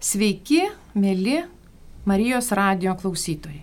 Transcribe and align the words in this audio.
Sveiki, 0.00 0.62
mėly 0.96 1.42
Marijos 2.08 2.46
radio 2.56 2.94
klausytojai. 2.96 3.58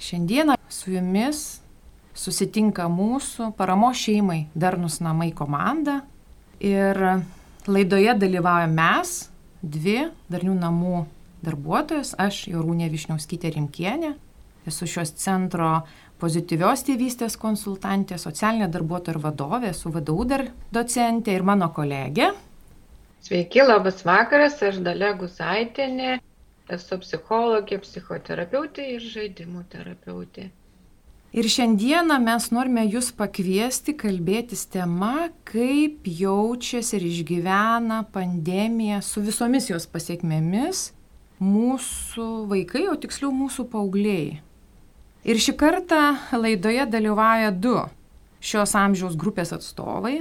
Šiandieną 0.00 0.54
su 0.72 0.94
jumis 0.94 1.40
susitinka 2.16 2.86
mūsų 2.88 3.50
paramo 3.58 3.90
šeimai 3.92 4.46
Darnus 4.56 5.02
namai 5.04 5.34
komanda 5.36 5.98
ir 6.64 6.96
laidoje 7.68 8.14
dalyvauja 8.16 8.70
mes, 8.72 9.12
dvi 9.60 9.98
Darnių 10.32 10.56
namų 10.62 11.04
darbuotojas, 11.44 12.14
aš 12.16 12.46
Jorūnė 12.54 12.88
Višniauskytė 12.96 13.52
Rimkienė, 13.58 14.14
esu 14.64 14.88
šios 14.88 15.12
centro 15.20 15.82
pozityvios 16.16 16.88
tėvystės 16.88 17.36
konsultantė, 17.36 18.16
socialinė 18.16 18.72
darbuotoja 18.72 19.18
ir 19.18 19.24
vadovė, 19.28 19.76
esu 19.76 19.92
vadovų 19.92 20.30
dar 20.32 20.48
docentė 20.72 21.36
ir 21.36 21.44
mano 21.44 21.68
kolegė 21.68 22.32
Sveiki, 23.26 23.58
labas 23.58 24.04
vakaras, 24.06 24.60
aš 24.62 24.76
Dalia 24.86 25.08
Gusaitinė, 25.18 26.20
esu 26.70 26.98
psichologė, 27.02 27.80
psichoterapeutė 27.82 28.84
ir 28.92 29.02
žaidimų 29.02 29.64
terapeutė. 29.72 30.44
Ir 31.34 31.48
šiandieną 31.50 32.20
mes 32.22 32.46
norime 32.54 32.84
jūs 32.86 33.10
pakviesti 33.18 33.96
kalbėtis 33.98 34.62
tema, 34.70 35.32
kaip 35.50 36.06
jaučiasi 36.06 37.00
ir 37.00 37.08
išgyvena 37.10 38.04
pandemija 38.14 39.02
su 39.02 39.26
visomis 39.26 39.72
jos 39.72 39.90
pasiekmėmis 39.90 40.92
mūsų 41.42 42.30
vaikai, 42.54 42.86
o 42.86 42.94
tiksliau 42.94 43.34
mūsų 43.34 43.66
paaugliai. 43.74 44.36
Ir 45.26 45.42
šį 45.42 45.58
kartą 45.58 46.04
laidoje 46.30 46.86
dalyvauja 46.94 47.50
du 47.50 47.80
šios 48.38 48.78
amžiaus 48.78 49.18
grupės 49.18 49.50
atstovai, 49.56 50.20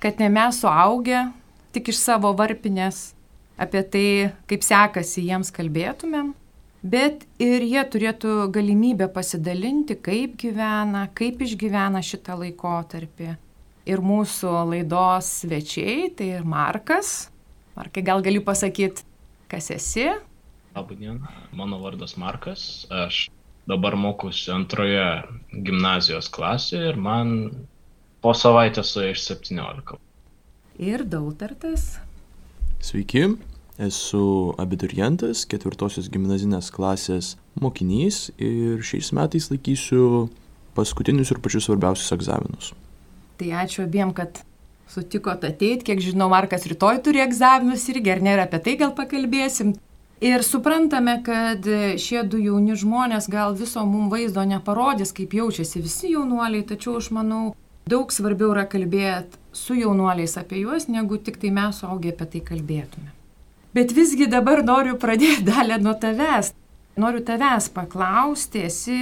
kad 0.00 0.24
ne 0.24 0.32
mes 0.32 0.64
suaugę 0.64 1.26
tik 1.74 1.90
iš 1.92 2.00
savo 2.02 2.32
varpinės 2.36 3.16
apie 3.56 3.82
tai, 3.82 4.08
kaip 4.50 4.64
sekasi 4.64 5.24
jiems 5.26 5.50
kalbėtumėm, 5.54 6.34
bet 6.84 7.24
ir 7.42 7.64
jie 7.64 7.82
turėtų 7.92 8.50
galimybę 8.54 9.08
pasidalinti, 9.12 9.96
kaip 9.96 10.36
gyvena, 10.40 11.06
kaip 11.16 11.42
išgyvena 11.46 12.02
šitą 12.04 12.36
laikotarpį. 12.42 13.34
Ir 13.86 14.02
mūsų 14.02 14.52
laidos 14.72 15.28
svečiai, 15.42 16.10
tai 16.18 16.32
ir 16.40 16.46
Markas. 16.48 17.30
Markai, 17.76 18.02
gal 18.02 18.22
gali 18.24 18.40
pasakyti, 18.42 19.04
kas 19.50 19.70
esi? 19.70 20.08
Labadiena, 20.74 21.30
mano 21.56 21.78
vardas 21.80 22.16
Markas, 22.18 22.86
aš 22.90 23.28
dabar 23.70 23.94
mokusi 23.98 24.50
antroje 24.54 25.06
gimnazijos 25.52 26.28
klasėje 26.34 26.90
ir 26.92 26.98
man 26.98 27.30
po 28.22 28.34
savaitės 28.34 28.90
su 28.94 29.06
iš 29.06 29.22
17 29.28 30.00
ir 30.78 31.04
Dautartas. 31.04 31.96
Sveiki, 32.80 33.36
esu 33.82 34.54
abiturientas, 34.60 35.44
ketvirtosios 35.48 36.08
gimnazinės 36.12 36.70
klasės 36.72 37.34
mokinys 37.60 38.30
ir 38.36 38.82
šiais 38.84 39.12
metais 39.16 39.48
laikysiu 39.52 40.28
paskutinius 40.76 41.32
ir 41.32 41.40
pačius 41.44 41.68
svarbiausius 41.68 42.12
egzaminus. 42.16 42.72
Tai 43.36 43.48
ačiū 43.64 43.84
abiem, 43.84 44.12
kad 44.16 44.42
sutikot 44.92 45.44
ateiti, 45.44 45.84
kiek 45.88 46.00
žinau, 46.04 46.28
Markas 46.32 46.68
rytoj 46.68 47.02
turi 47.04 47.24
egzaminus 47.24 47.88
irgi, 47.92 48.12
ar 48.12 48.22
ir 48.22 48.44
apie 48.44 48.62
tai 48.64 48.76
gal 48.80 48.94
pakalbėsim. 48.96 49.74
Ir 50.24 50.40
suprantame, 50.40 51.18
kad 51.24 51.66
šie 52.00 52.22
du 52.24 52.38
jauni 52.40 52.72
žmonės 52.78 53.28
gal 53.28 53.52
viso 53.56 53.82
mums 53.84 54.08
vaizdo 54.12 54.44
neparodys, 54.48 55.12
kaip 55.12 55.34
jaučiasi 55.36 55.82
visi 55.84 56.12
jaunuoliai, 56.14 56.64
tačiau 56.64 56.96
aš 57.02 57.10
manau, 57.12 57.50
daug 57.84 58.12
svarbiau 58.14 58.54
yra 58.54 58.64
kalbėti 58.64 59.36
su 59.56 59.74
jaunuoliais 59.74 60.36
apie 60.38 60.60
juos, 60.62 60.88
negu 60.92 61.18
tik 61.18 61.40
tai 61.40 61.50
mes 61.54 61.80
suaugę 61.80 62.12
apie 62.12 62.28
tai 62.34 62.42
kalbėtume. 62.50 63.10
Bet 63.76 63.92
visgi 63.96 64.28
dabar 64.30 64.62
noriu 64.64 64.96
pradėti 65.00 65.44
dalę 65.52 65.80
nuo 65.82 65.96
tavęs. 66.00 66.52
Noriu 66.96 67.20
tavęs 67.24 67.68
paklausti, 67.76 68.62
esi 68.70 69.00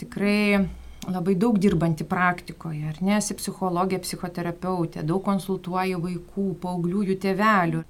tikrai 0.00 0.66
labai 1.08 1.34
daug 1.40 1.56
dirbanti 1.56 2.04
praktikoje, 2.04 2.82
ar 2.90 2.98
ne, 3.00 3.16
esi 3.16 3.36
psichologė, 3.38 4.02
psichoterapeutė, 4.04 5.04
daug 5.08 5.24
konsultuoji 5.24 5.96
vaikų, 6.02 6.46
paauglių, 6.60 7.06
jų 7.08 7.16
tėvelių, 7.24 7.82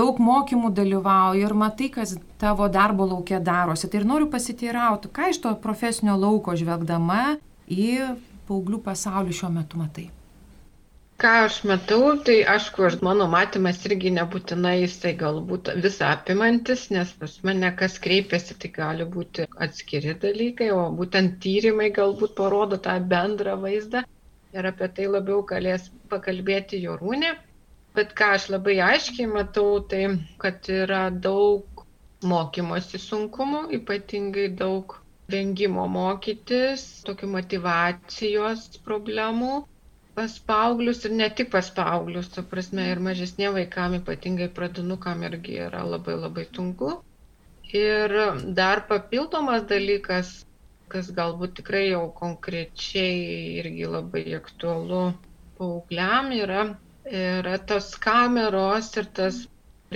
daug 0.00 0.20
mokymų 0.20 0.74
dalyvauji 0.76 1.48
ir 1.48 1.56
matai, 1.64 1.88
kas 1.96 2.14
tavo 2.40 2.68
darbo 2.68 3.08
laukia 3.08 3.40
darosi. 3.40 3.88
Tai 3.88 4.02
ir 4.02 4.08
noriu 4.12 4.28
pasiteirauti, 4.32 5.08
ką 5.16 5.32
iš 5.32 5.40
to 5.46 5.56
profesinio 5.64 6.20
lauko 6.20 6.52
žvelgdama 6.60 7.38
į 7.72 7.90
paauglių 8.50 8.84
pasaulį 8.84 9.40
šiuo 9.40 9.54
metu 9.56 9.80
matai 9.80 10.10
ką 11.20 11.30
aš 11.44 11.56
matau, 11.68 12.04
tai 12.26 12.36
aišku, 12.52 12.84
aš, 12.88 12.94
mano 13.04 13.26
matymas 13.32 13.82
irgi 13.88 14.12
nebūtinai 14.16 14.76
jisai 14.78 15.12
galbūt 15.22 15.68
visą 15.84 16.14
apimantis, 16.14 16.86
nes 16.94 17.10
pas 17.20 17.34
mane 17.48 17.70
kas 17.80 17.98
kreipiasi, 18.06 18.56
tai 18.62 18.70
gali 18.76 19.06
būti 19.16 19.44
atskiri 19.66 20.14
dalykai, 20.22 20.70
o 20.72 20.86
būtent 21.00 21.36
tyrimai 21.44 21.90
galbūt 21.98 22.32
parodo 22.38 22.80
tą 22.86 22.96
bendrą 23.12 23.58
vaizdą 23.64 24.04
ir 24.56 24.70
apie 24.72 24.88
tai 24.96 25.10
labiau 25.12 25.44
galės 25.52 25.90
pakalbėti 26.14 26.80
Jorūnė. 26.86 27.34
Bet 27.98 28.14
ką 28.18 28.32
aš 28.38 28.48
labai 28.54 28.78
aiškiai 28.86 29.28
matau, 29.28 29.80
tai 29.92 30.04
kad 30.40 30.72
yra 30.72 31.02
daug 31.10 31.84
mokymosi 32.32 33.00
sunkumų, 33.02 33.66
ypatingai 33.80 34.48
daug 34.62 34.96
vengimo 35.30 35.84
mokytis, 35.90 36.86
tokių 37.06 37.28
motivacijos 37.36 38.70
problemų 38.86 39.60
pas 40.20 40.32
paauglius 40.52 40.98
ir 41.08 41.12
ne 41.16 41.26
tik 41.36 41.48
pas 41.52 41.68
paauglius, 41.76 42.26
tu 42.34 42.42
prasme, 42.48 42.82
ir 42.92 42.98
mažesnė 43.04 43.46
vaikam, 43.54 43.94
ypatingai 44.02 44.48
pradinukam 44.56 45.22
irgi 45.28 45.54
yra 45.66 45.80
labai 45.92 46.16
labai 46.24 46.44
sunku. 46.56 46.90
Ir 47.80 48.12
dar 48.58 48.82
papildomas 48.90 49.64
dalykas, 49.70 50.34
kas 50.92 51.08
galbūt 51.20 51.54
tikrai 51.60 51.86
jau 51.86 52.02
konkrečiai 52.18 53.24
irgi 53.62 53.88
labai 53.94 54.26
aktualu 54.40 55.00
paaugliam, 55.56 56.30
yra, 56.42 56.66
yra 57.22 57.56
tos 57.72 57.90
kameros 58.04 58.92
ir 59.00 59.10
tas 59.20 59.40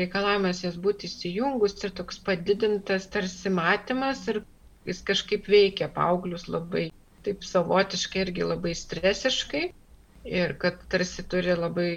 reikalavimas 0.00 0.64
jas 0.64 0.80
būti 0.88 1.10
įsijungus 1.10 1.76
ir 1.84 1.96
toks 2.00 2.24
padidintas 2.30 3.12
tarsi 3.12 3.52
matymas 3.60 4.24
ir 4.32 4.41
jis 4.88 5.04
kažkaip 5.12 5.52
veikia 5.58 5.92
paauglius 6.00 6.48
labai 6.56 6.88
taip 7.28 7.44
savotiškai 7.52 8.24
irgi 8.28 8.52
labai 8.54 8.78
stresiškai 8.86 9.66
ir 10.24 10.56
kad 10.58 10.80
tarsi 10.88 11.22
turi 11.28 11.54
labai 11.56 11.90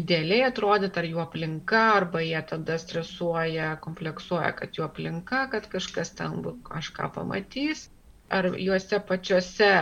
idealiai 0.00 0.44
atrodyti, 0.46 1.00
ar 1.02 1.06
jų 1.08 1.22
aplinka, 1.22 1.80
arba 1.96 2.22
jie 2.22 2.40
tada 2.50 2.76
stresuoja, 2.78 3.72
kompleksuoja, 3.86 4.52
kad 4.58 4.76
jų 4.78 4.86
aplinka, 4.86 5.46
kad 5.54 5.66
kažkas 5.72 6.14
ten 6.18 6.38
kažką 6.68 7.10
pamatys, 7.16 7.88
ar 8.30 8.52
juose 8.54 9.00
pačiuose 9.08 9.72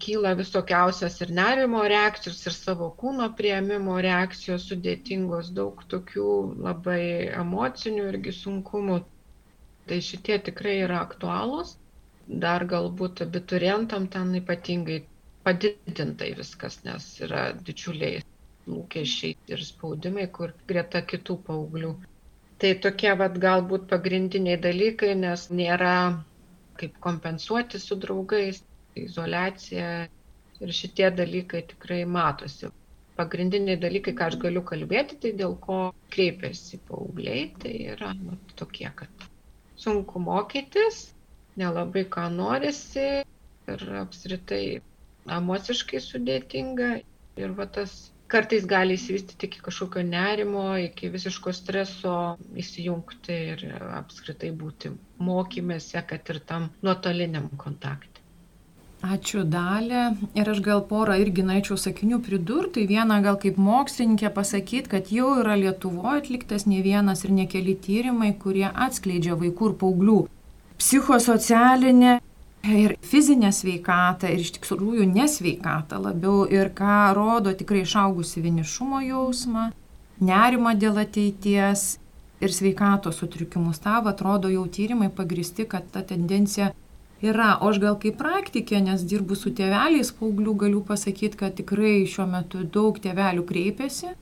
kyla 0.00 0.32
visokiausios 0.38 1.20
ir 1.24 1.30
nerimo 1.36 1.82
reakcijos, 1.92 2.40
ir 2.48 2.56
savo 2.56 2.88
kūno 3.02 3.28
prieimimo 3.38 3.98
reakcijos 4.06 4.66
sudėtingos, 4.70 5.52
daug 5.58 5.82
tokių 5.92 6.28
labai 6.66 7.02
emocinių 7.42 8.06
irgi 8.14 8.34
sunkumų. 8.38 8.98
Tai 9.90 9.98
šitie 10.06 10.38
tikrai 10.48 10.78
yra 10.86 11.02
aktualūs. 11.04 11.76
Dar 12.42 12.64
galbūt 12.70 13.24
abiturientam 13.26 14.06
ten 14.14 14.32
ypatingai 14.38 15.00
padidintai 15.46 16.30
viskas, 16.38 16.80
nes 16.84 17.06
yra 17.26 17.44
didžiuliai 17.68 18.22
lūkesčiai 18.70 19.36
ir 19.54 19.62
spaudimai, 19.66 20.26
kur 20.38 20.52
greta 20.70 21.02
kitų 21.12 21.36
paauglių. 21.46 21.92
Tai 22.60 22.72
tokie 22.84 23.12
vad 23.22 23.38
galbūt 23.42 23.86
pagrindiniai 23.92 24.58
dalykai, 24.60 25.14
nes 25.16 25.46
nėra 25.60 25.94
kaip 26.80 26.98
kompensuoti 27.06 27.80
su 27.80 27.96
draugais, 28.02 28.60
izolacija 29.00 29.88
ir 30.60 30.74
šitie 30.80 31.08
dalykai 31.16 31.62
tikrai 31.72 32.02
matosi. 32.18 32.68
Pagrindiniai 33.20 33.80
dalykai, 33.80 34.14
ką 34.16 34.28
aš 34.30 34.36
galiu 34.44 34.62
kalbėti, 34.68 35.16
tai 35.22 35.32
dėl 35.40 35.56
ko 35.64 35.80
kreipiasi 36.14 36.80
paaugliai, 36.88 37.46
tai 37.62 37.74
yra 37.94 38.12
nu, 38.16 38.36
tokie, 38.60 38.88
kad 39.00 39.26
sunku 39.80 40.20
mokytis, 40.24 41.02
nelabai 41.60 42.04
ką 42.16 42.28
norisi 42.36 43.08
ir 43.74 43.84
apskritai 44.04 44.64
emociškai 45.36 46.00
sudėtinga 46.04 46.90
ir 47.40 47.54
va 47.58 47.66
tas 47.66 48.10
kartais 48.30 48.66
gali 48.70 48.94
įsivystyti 48.94 49.48
iki 49.48 49.62
kažkokio 49.64 50.04
nerimo, 50.06 50.66
iki 50.78 51.10
visiško 51.10 51.52
streso, 51.56 52.14
įsijungti 52.62 53.38
ir 53.54 53.64
apskritai 53.98 54.52
būti 54.54 54.92
mokymėse, 55.18 56.02
kad 56.06 56.30
ir 56.30 56.40
tam 56.46 56.70
nuotoliniam 56.86 57.50
kontakte. 57.58 58.10
Ačiū 59.00 59.46
dalė. 59.48 60.10
Ir 60.36 60.48
aš 60.52 60.58
gal 60.60 60.82
porą 60.88 61.14
irgi 61.22 61.42
norėčiau 61.48 61.78
sakinių 61.80 62.18
pridurti. 62.26 62.84
Vieną 62.88 63.22
gal 63.24 63.38
kaip 63.40 63.56
mokslininkė 63.56 64.28
pasakyti, 64.34 64.90
kad 64.92 65.08
jau 65.14 65.38
yra 65.40 65.56
Lietuvoje 65.56 66.20
atliktas 66.20 66.66
ne 66.68 66.82
vienas 66.84 67.24
ir 67.24 67.32
ne 67.32 67.46
keli 67.48 67.78
tyrimai, 67.86 68.34
kurie 68.42 68.68
atskleidžia 68.68 69.38
vaikų 69.40 69.70
ir 69.70 69.78
paauglių 69.80 70.18
psichosocialinę 70.80 72.18
ir 72.64 72.96
fizinę 73.02 73.52
sveikatą, 73.52 74.28
ir 74.28 74.44
iš 74.44 74.54
tikrųjų 74.58 75.06
nesveikatą 75.14 76.00
labiau, 76.02 76.44
ir 76.48 76.72
ką 76.76 77.14
rodo 77.16 77.54
tikrai 77.56 77.84
išaugusi 77.86 78.44
vienišumo 78.44 79.00
jausmą, 79.06 79.70
nerimą 80.20 80.76
dėl 80.78 81.00
ateities, 81.04 82.00
ir 82.40 82.52
sveikatos 82.52 83.20
sutrikimus. 83.20 83.80
Tav 83.84 84.08
atrodo 84.08 84.48
jau 84.48 84.66
tyrimai 84.66 85.10
pagristi, 85.12 85.66
kad 85.68 85.90
ta 85.92 86.02
tendencija 86.02 86.72
yra. 87.20 87.58
O 87.60 87.68
aš 87.70 87.80
gal 87.82 87.98
kaip 88.00 88.16
praktikė, 88.20 88.80
nes 88.84 89.04
dirbu 89.04 89.36
su 89.36 89.52
tėveliais 89.56 90.12
paauglių, 90.16 90.56
galiu 90.64 90.82
pasakyti, 90.86 91.40
kad 91.40 91.56
tikrai 91.60 92.06
šiuo 92.08 92.26
metu 92.30 92.64
daug 92.64 92.98
tėvelių 93.02 93.44
kreipiasi, 93.48 94.14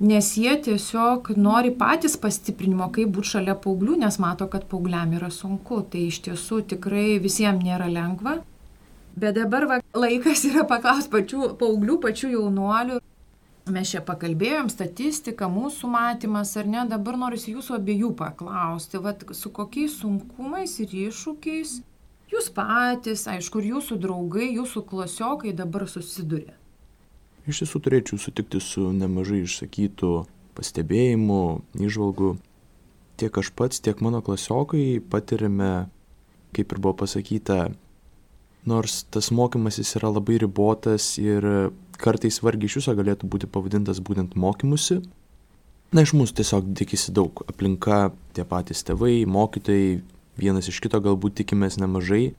nes 0.00 0.30
jie 0.38 0.54
tiesiog 0.66 1.30
nori 1.36 1.70
patys 1.78 2.16
pastiprinimo, 2.20 2.88
kaip 2.94 3.12
būti 3.14 3.34
šalia 3.36 3.54
paauglių, 3.54 4.00
nes 4.02 4.18
mato, 4.22 4.48
kad 4.50 4.66
paaugliam 4.70 5.14
yra 5.14 5.30
sunku. 5.30 5.82
Tai 5.90 6.02
iš 6.08 6.20
tiesų 6.26 6.64
tikrai 6.74 7.20
visiems 7.22 7.64
nėra 7.64 7.88
lengva. 7.92 8.40
Bet 9.14 9.38
dabar 9.38 9.68
va, 9.70 9.80
laikas 9.94 10.42
yra 10.48 10.66
paklausti 10.66 11.12
pačių 11.12 11.54
paauglių, 11.60 12.00
pačių 12.02 12.34
jaunuolių. 12.34 13.00
Mes 13.74 13.94
čia 13.94 14.02
pakalbėjom 14.04 14.68
statistiką, 14.68 15.46
mūsų 15.48 15.88
matymas, 15.88 16.50
ar 16.60 16.66
ne, 16.68 16.82
dabar 16.90 17.16
noriu 17.16 17.38
jūsų 17.54 17.78
abiejų 17.78 18.10
paklausti, 18.18 19.00
vat, 19.00 19.24
su 19.32 19.48
kokiais 19.54 19.94
sunkumais 20.02 20.74
ir 20.84 20.92
iššūkiais 21.06 21.78
jūs 22.34 22.50
patys, 22.54 23.24
aišku, 23.30 23.62
ir 23.62 23.74
jūsų 23.74 23.98
draugai, 24.02 24.50
jūsų 24.58 24.84
klasiokai 24.90 25.54
dabar 25.56 25.86
susiduria. 25.90 26.56
Iš 27.44 27.60
tiesų 27.60 27.80
turėčiau 27.84 28.16
sutikti 28.20 28.60
su 28.64 28.86
nemažai 28.96 29.42
išsakytų 29.44 30.12
pastebėjimų, 30.56 31.44
išvalgų. 31.76 32.30
Tiek 33.20 33.36
aš 33.38 33.50
pats, 33.54 33.82
tiek 33.84 34.00
mano 34.02 34.22
klasiokai 34.24 35.02
patirime, 35.12 35.90
kaip 36.56 36.72
ir 36.72 36.80
buvo 36.80 36.94
pasakyta, 37.04 37.68
nors 38.64 39.02
tas 39.12 39.28
mokymasis 39.34 39.92
yra 40.00 40.10
labai 40.14 40.38
ribotas 40.40 41.14
ir 41.20 41.44
kartais 42.00 42.40
vargiai 42.42 42.70
iš 42.70 42.80
viso 42.80 42.96
galėtų 42.96 43.28
būti 43.30 43.50
pavadintas 43.50 44.00
būtent 44.00 44.34
mokymusi. 44.40 45.02
Na, 45.94 46.02
iš 46.02 46.14
mūsų 46.16 46.40
tiesiog 46.40 46.72
tikisi 46.80 47.12
daug. 47.14 47.44
Aplinka, 47.46 48.08
tie 48.34 48.42
patys 48.48 48.82
tėvai, 48.88 49.22
mokytojai, 49.30 50.00
vienas 50.40 50.72
iš 50.72 50.80
kito 50.82 50.98
galbūt 51.04 51.36
tikimės 51.44 51.76
nemažai, 51.78 52.32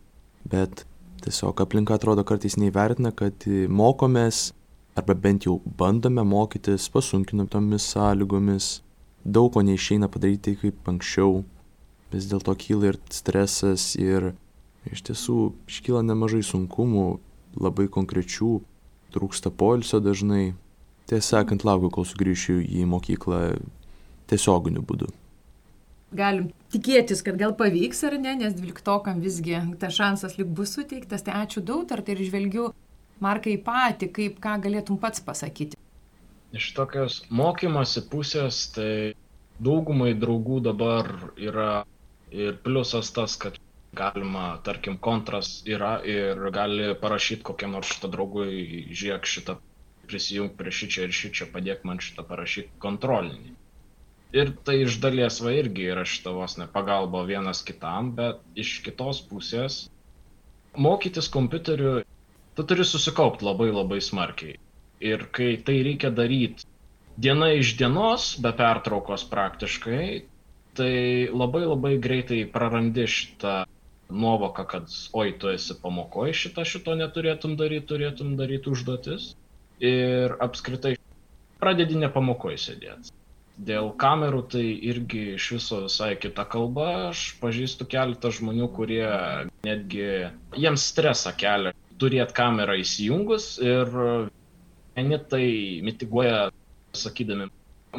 bet 0.50 0.84
tiesiog 1.24 1.62
aplinka 1.63 1.96
atrodo 1.96 2.25
kartais 2.28 2.58
neįvertina, 2.60 3.13
kad 3.16 3.46
mokomės 3.69 4.50
arba 4.96 5.14
bent 5.14 5.46
jau 5.46 5.62
bandome 5.80 6.24
mokytis 6.24 6.90
pasunkintomis 6.90 7.84
sąlygomis. 7.94 8.82
Daug 9.26 9.52
ko 9.54 9.62
neišeina 9.66 10.08
padaryti 10.08 10.56
kaip 10.62 10.88
anksčiau. 10.88 11.44
Vis 12.14 12.28
dėlto 12.32 12.54
kyla 12.56 12.94
ir 12.94 13.00
stresas 13.12 13.96
ir 14.00 14.32
iš 14.88 15.02
tiesų 15.10 15.40
iškyla 15.68 16.04
nemažai 16.06 16.44
sunkumų, 16.46 17.08
labai 17.60 17.90
konkrečių, 17.92 18.60
trūksta 19.16 19.52
poilsio 19.52 20.00
dažnai. 20.00 20.54
Tiesą 21.10 21.42
sakant, 21.42 21.66
laukiu, 21.68 21.92
kol 21.94 22.06
sugrįšiu 22.08 22.62
į 22.64 22.86
mokyklą 22.90 23.42
tiesioginiu 24.30 24.82
būdu. 24.86 25.12
Galim 26.16 26.48
tikėtis, 26.74 27.22
kad 27.26 27.38
gal 27.38 27.54
pavyks 27.58 28.06
ar 28.08 28.16
ne, 28.22 28.38
nes 28.40 28.56
dvyliktokam 28.56 29.20
visgi 29.22 29.60
tas 29.82 29.94
šansas 29.98 30.38
lik 30.40 30.50
bus 30.58 30.78
suteiktas. 30.78 31.26
Tai 31.26 31.42
ačiū 31.44 31.62
daug, 31.66 31.86
ar 31.92 32.02
tai 32.06 32.16
ir 32.16 32.24
žvelgiu 32.30 32.70
Markai 33.24 33.56
patį, 33.64 34.10
kaip 34.16 34.40
ką 34.44 34.58
galėtum 34.66 35.00
pats 35.00 35.24
pasakyti. 35.24 35.78
Iš 36.56 36.72
tokios 36.76 37.22
mokymosi 37.32 38.04
pusės, 38.12 38.66
tai 38.76 39.16
daugumai 39.60 40.14
draugų 40.20 40.62
dabar 40.64 41.10
yra 41.40 41.86
ir 42.32 42.60
pliusas 42.64 43.12
tas, 43.16 43.36
kad 43.40 43.60
galima, 43.96 44.60
tarkim, 44.64 44.98
kontras 44.98 45.62
yra 45.68 45.98
ir 46.04 46.40
gali 46.52 46.92
parašyti 47.00 47.46
kokiam 47.48 47.76
nors 47.76 47.94
šitą 47.94 48.12
draugui, 48.12 48.88
žiūrėk 48.92 49.30
šitą, 49.32 49.58
prisijung 50.10 50.52
prie 50.60 50.74
šičia 50.76 51.08
ir 51.08 51.16
šičia, 51.16 51.48
padėk 51.54 51.86
man 51.88 52.02
šitą 52.04 52.26
parašyti 52.28 52.76
kontrolinį. 52.84 53.56
Ir 54.36 54.52
tai 54.68 54.82
iš 54.84 55.00
dalies 55.00 55.40
va 55.40 55.54
irgi 55.56 55.88
yra 55.94 56.04
šita 56.04 56.34
vos 56.36 56.58
ne 56.60 56.68
pagalba 56.72 57.24
vienas 57.24 57.64
kitam, 57.64 58.12
bet 58.18 58.42
iš 58.60 58.82
kitos 58.84 59.22
pusės 59.30 59.86
mokytis 60.76 61.30
kompiuteriu, 61.32 62.02
tu 62.56 62.63
turi 62.63 62.86
susikaupti 62.88 63.46
labai 63.46 63.72
labai 63.72 64.00
smarkiai. 64.02 64.57
Ir 65.04 65.28
kai 65.36 65.56
tai 65.66 65.81
reikia 65.84 66.10
daryti 66.10 66.66
diena 67.18 67.52
iš 67.56 67.75
dienos, 67.80 68.36
be 68.42 68.52
pertraukos 68.56 69.24
praktiškai, 69.31 70.25
tai 70.75 70.96
labai 71.31 71.63
labai 71.66 71.96
greitai 72.02 72.44
prarandi 72.52 73.07
šitą 73.07 73.63
nuovoka, 74.12 74.66
kad 74.68 74.92
oi, 75.13 75.31
tu 75.40 75.50
esi 75.50 75.75
pamokoje, 75.81 76.36
šitą 76.46 76.66
šito 76.68 76.96
neturėtum 77.00 77.56
daryti, 77.60 77.88
turėtum 77.94 78.36
daryti 78.40 78.72
užduotis. 78.72 79.34
Ir 79.84 80.36
apskritai 80.44 80.96
pradedi 81.60 81.98
ne 82.00 82.10
pamokoje 82.12 82.60
sėdėti. 82.68 83.12
Dėl 83.56 83.94
kamerų 84.00 84.42
tai 84.51 84.66
irgi 84.92 85.22
iš 85.38 85.48
viso 85.56 85.80
visai 85.86 86.13
kita 86.19 86.44
kalba. 86.51 86.88
Aš 87.13 87.24
pažįstu 87.40 87.88
keletą 87.88 88.31
žmonių, 88.36 88.68
kurie 88.75 89.08
netgi 89.63 90.08
jiems 90.60 90.88
stresą 90.92 91.31
kelia 91.40 91.72
turėti 92.02 92.36
kamerą 92.38 92.76
įsijungus 92.82 93.56
ir 93.64 93.92
vieni 94.96 95.20
tai 95.32 95.46
mitiguoja 95.86 96.50
sakydami, 96.96 97.50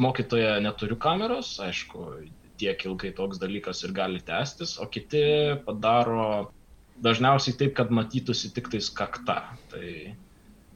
mokytoja 0.00 0.56
neturiu 0.64 0.96
kameros, 1.00 1.56
aišku, 1.60 2.06
tiek 2.60 2.84
ilgai 2.88 3.12
toks 3.16 3.40
dalykas 3.40 3.82
ir 3.84 3.92
gali 3.96 4.22
tęstis, 4.24 4.76
o 4.80 4.88
kiti 4.88 5.22
padaro 5.66 6.52
dažniausiai 7.04 7.56
taip, 7.60 7.74
kad 7.76 7.92
matytųsi 7.92 8.52
tik 8.56 8.70
tais 8.72 8.88
kakta. 8.92 9.42
Tai 9.72 9.90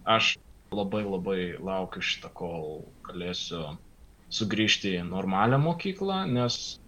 aš 0.05 0.35
labai 0.73 1.03
labai 1.07 1.41
laukiu 1.57 2.05
šitą, 2.05 2.31
kol 2.37 2.85
galėsiu 3.09 3.75
sugrįžti 4.31 4.95
į 5.01 5.07
normalią 5.09 5.59
mokyklą, 5.63 6.23
nes 6.31 6.79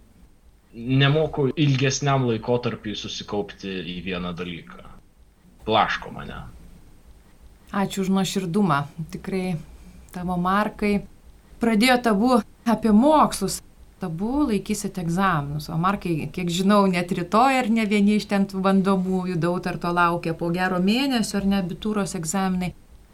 nemoku 0.73 1.49
ilgesniam 1.59 2.25
laikotarpiui 2.29 2.95
susikaupti 2.97 3.73
į 3.97 3.99
vieną 4.07 4.33
dalyką. 4.37 4.92
Plaško 5.65 6.11
mane. 6.11 6.43
Ačiū 7.73 8.03
už 8.05 8.13
nuoširdumą. 8.13 8.83
Tikrai 9.11 9.55
tavo 10.13 10.37
markai. 10.37 11.05
Pradėjo 11.63 11.97
tabu 12.05 12.33
apie 12.67 12.91
mokslus 12.91 13.61
tabu 14.03 14.43
laikysit 14.49 14.97
egzaminus. 14.99 15.69
O 15.71 15.77
Markai, 15.79 16.27
kiek 16.35 16.49
žinau, 16.51 16.83
net 16.91 17.11
rytoj 17.15 17.59
ar 17.61 17.69
ne 17.71 17.85
vieni 17.87 18.17
iš 18.19 18.27
ten 18.31 18.47
bandomųjų 18.65 19.37
dautarto 19.45 19.91
laukia 19.95 20.33
po 20.39 20.49
gero 20.57 20.81
mėnesio 20.83 21.39
ar 21.39 21.47
ne 21.51 21.61
abitūros 21.63 22.15
egzaminai. 22.19 22.73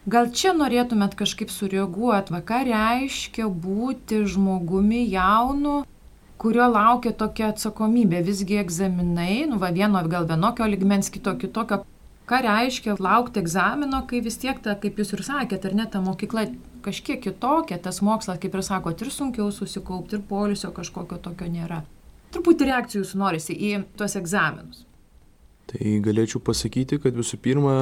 Gal 0.10 0.32
čia 0.34 0.56
norėtumėt 0.58 1.14
kažkaip 1.20 1.52
sureaguoti, 1.54 2.42
ką 2.50 2.60
reiškia 2.72 3.46
būti 3.66 4.24
žmogumi 4.34 5.04
jaunu, 5.12 5.84
kurio 6.42 6.66
laukia 6.74 7.14
tokia 7.14 7.52
atsakomybė, 7.54 8.24
visgi 8.26 8.58
egzaminai, 8.64 9.44
nu 9.52 9.60
va 9.62 9.70
vieno 9.76 10.02
gal 10.10 10.26
vienokio 10.26 10.66
ligmens, 10.74 11.12
kito 11.14 11.36
kitokio. 11.38 11.84
Ką 12.30 12.44
reiškia 12.46 12.94
laukti 13.02 13.42
egzamino, 13.42 14.04
kai 14.10 14.20
vis 14.22 14.38
tiek, 14.38 14.60
ta, 14.62 14.76
kaip 14.78 15.00
jūs 15.02 15.16
ir 15.16 15.24
sakėte, 15.26 15.72
ar 15.72 15.78
ne, 15.80 15.86
ta 15.90 16.02
mokykla 16.04 16.44
kažkiek 16.86 17.24
kitokia, 17.24 17.80
tas 17.82 18.04
mokslas, 18.06 18.38
kaip 18.42 18.54
ir 18.54 18.66
sakot, 18.66 19.02
ir 19.02 19.10
sunkiau 19.14 19.50
susikaupti, 19.54 20.20
ir 20.20 20.28
polisio 20.30 20.70
kažkokio 20.76 21.18
tokio 21.26 21.50
nėra. 21.50 21.82
Truputį 22.30 22.70
reakcijų 22.70 23.02
jūsų 23.02 23.18
norisi 23.18 23.58
į 23.58 23.72
tuos 23.98 24.14
egzaminus. 24.20 24.86
Tai 25.70 25.96
galėčiau 26.06 26.42
pasakyti, 26.46 27.00
kad 27.02 27.18
visų 27.18 27.42
pirma, 27.42 27.74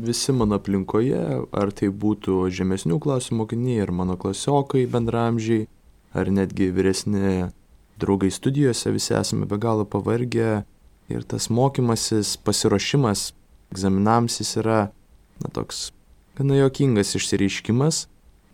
visi 0.00 0.32
mano 0.32 0.56
aplinkoje, 0.56 1.20
ar 1.52 1.72
tai 1.76 1.90
būtų 1.92 2.40
žemesnių 2.48 2.96
klasių 3.04 3.36
mokiniai, 3.42 3.82
ar 3.84 3.92
mano 3.92 4.16
klasiokai 4.20 4.86
bendramžiai, 4.88 5.66
ar 6.16 6.32
netgi 6.32 6.70
vyresni 6.72 7.50
draugai 8.00 8.30
studijose, 8.32 8.92
visi 8.96 9.12
esame 9.18 9.48
be 9.48 9.60
galo 9.60 9.84
pavargę 9.84 10.62
ir 11.08 11.24
tas 11.28 11.48
mokymasis, 11.52 12.36
pasiruošimas 12.44 13.32
egzaminams 13.72 14.40
jis 14.40 14.56
yra, 14.62 14.80
na, 15.42 15.50
toks 15.54 15.88
gana 16.38 16.58
jokingas 16.58 17.14
išsireiškimas, 17.18 18.06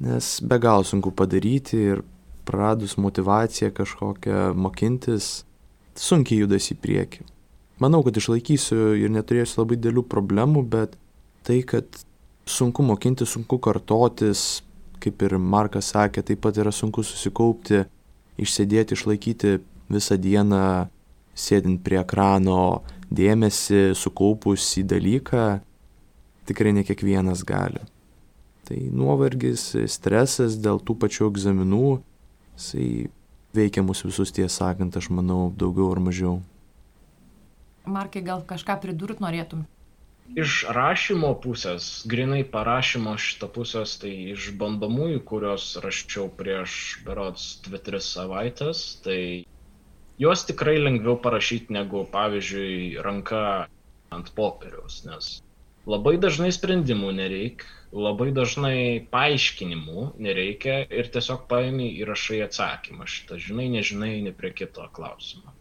nes 0.04 0.30
be 0.42 0.58
galo 0.58 0.84
sunku 0.86 1.12
padaryti 1.14 1.80
ir 1.92 2.02
praradus 2.44 2.96
motivaciją 3.00 3.70
kažkokią 3.76 4.52
mokintis, 4.56 5.44
sunkiai 5.96 6.42
judas 6.42 6.70
į 6.72 6.78
priekį. 6.80 7.24
Manau, 7.82 8.02
kad 8.06 8.16
išlaikysiu 8.16 8.94
ir 9.00 9.12
neturėsiu 9.12 9.62
labai 9.62 9.78
dėlių 9.82 10.04
problemų, 10.10 10.62
bet 10.70 10.94
tai, 11.46 11.62
kad 11.66 11.88
sunku 12.46 12.84
mokinti, 12.86 13.26
sunku 13.26 13.58
kartotis, 13.62 14.62
kaip 15.02 15.22
ir 15.26 15.36
Markas 15.38 15.90
sakė, 15.92 16.22
taip 16.24 16.42
pat 16.44 16.58
yra 16.60 16.72
sunku 16.72 17.04
susikaupti, 17.04 17.84
išsėdėti, 18.40 18.96
išlaikyti 18.96 19.56
visą 19.92 20.18
dieną, 20.20 20.64
sėdint 21.34 21.82
prie 21.84 21.98
ekrano, 22.00 22.82
dėmesį 23.10 23.82
sukaupus 23.98 24.66
į 24.80 24.86
dalyką, 24.94 25.44
tikrai 26.48 26.74
ne 26.76 26.84
kiekvienas 26.86 27.44
gali. 27.46 27.82
Tai 28.64 28.78
nuovargis, 28.96 29.74
stresas 29.92 30.56
dėl 30.56 30.80
tų 30.80 30.96
pačių 31.02 31.28
egzaminų, 31.28 31.98
jisai 32.56 32.88
veikia 33.54 33.84
mus 33.84 34.04
visus 34.06 34.32
tiesą 34.32 34.70
sakant, 34.70 34.96
aš 34.96 35.10
manau, 35.12 35.52
daugiau 35.52 35.92
ar 35.92 36.00
mažiau. 36.00 36.40
Markai, 37.84 38.24
gal 38.24 38.40
kažką 38.48 38.80
pridurt 38.80 39.20
norėtum? 39.20 39.66
iš 40.32 40.64
rašymo 40.72 41.34
pusės, 41.44 41.86
grinai 42.08 42.42
parašymo 42.48 43.14
šitą 43.20 43.48
pusės, 43.52 43.98
tai 44.00 44.12
iš 44.34 44.52
bandomųjų, 44.60 45.20
kurios 45.28 45.74
raščiau 45.84 46.30
prieš 46.38 47.00
berots 47.04 47.60
2-3 47.66 48.00
savaitės, 48.06 48.84
tai 49.04 49.44
juos 50.20 50.44
tikrai 50.48 50.76
lengviau 50.78 51.16
parašyti 51.20 51.74
negu, 51.74 52.04
pavyzdžiui, 52.12 53.00
ranka 53.04 53.40
ant 54.14 54.30
popieriaus, 54.36 55.02
nes 55.08 55.32
labai 55.90 56.14
dažnai 56.20 56.50
sprendimų 56.54 57.10
nereikia, 57.18 57.68
labai 57.94 58.30
dažnai 58.34 59.06
paaiškinimų 59.12 60.06
nereikia 60.26 60.80
ir 60.88 61.10
tiesiog 61.14 61.44
paimi 61.50 61.90
įrašai 62.02 62.40
atsakymą 62.46 63.06
šitą, 63.10 63.38
žinai, 63.42 63.68
nežinai, 63.76 64.16
ne 64.24 64.32
prie 64.34 64.50
kito 64.56 64.86
klausimo. 64.96 65.54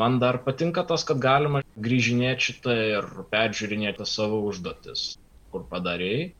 Man 0.00 0.18
dar 0.22 0.38
patinka 0.44 0.84
tas, 0.88 1.04
kad 1.04 1.20
galima 1.22 1.62
grįžinėti 1.86 2.50
šitą 2.50 2.76
ir 2.96 3.08
peržiūrinėti 3.32 4.06
savo 4.08 4.42
užduotis, 4.48 5.16
kur 5.52 5.64
padarėjai. 5.72 6.30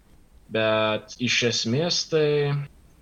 Bet 0.50 1.16
iš 1.22 1.36
esmės 1.50 2.02
tai, 2.10 2.28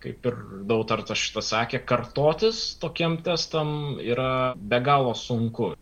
kaip 0.02 0.26
ir 0.30 0.36
Dautartas 0.68 1.20
šitą 1.20 1.42
sakė, 1.44 1.80
kartotis 1.88 2.60
tokiem 2.82 3.18
testam 3.26 3.98
yra 4.02 4.54
be 4.56 4.80
galo 4.84 5.14
sunku. 5.18 5.72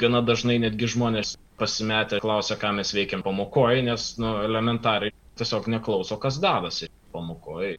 Gana 0.00 0.20
dažnai 0.26 0.58
netgi 0.62 0.88
žmonės 0.96 1.36
pasimetę 1.58 2.18
klausia, 2.22 2.56
ką 2.58 2.72
mes 2.78 2.90
veikiam 2.96 3.22
pamokoje, 3.22 3.84
nes 3.86 4.08
nu, 4.18 4.34
elementariai 4.42 5.14
tiesiog 5.38 5.68
neklauso, 5.70 6.18
kas 6.22 6.40
dadasi 6.42 6.90
pamokoje. 7.14 7.76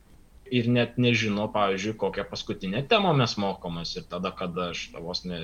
Ir 0.56 0.70
net 0.70 1.00
nežino, 1.02 1.48
pavyzdžiui, 1.52 1.96
kokią 2.00 2.28
paskutinę 2.30 2.84
temą 2.90 3.16
mes 3.18 3.34
mokomės. 3.42 3.96
Ir 4.00 4.06
tada, 4.12 4.32
kada 4.38 4.70
aš 4.75 4.88
tavos 4.94 5.24
ne, 5.25 5.42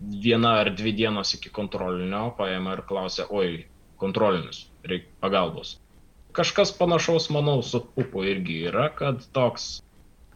viena 0.00 0.54
ar 0.62 0.70
dvi 0.76 0.94
dienos 0.96 1.34
iki 1.36 1.50
kontrolinio 1.52 2.28
paėmė 2.38 2.78
ir 2.78 2.84
klausė, 2.88 3.26
oi, 3.28 3.64
kontrolinis, 4.00 4.64
reikia 4.86 5.10
pagalbos. 5.24 5.76
Kažkas 6.36 6.72
panašaus, 6.78 7.28
manau, 7.34 7.60
su 7.62 7.80
pupu 7.94 8.24
irgi 8.24 8.60
yra, 8.70 8.88
kad 8.94 9.24
toks 9.36 9.80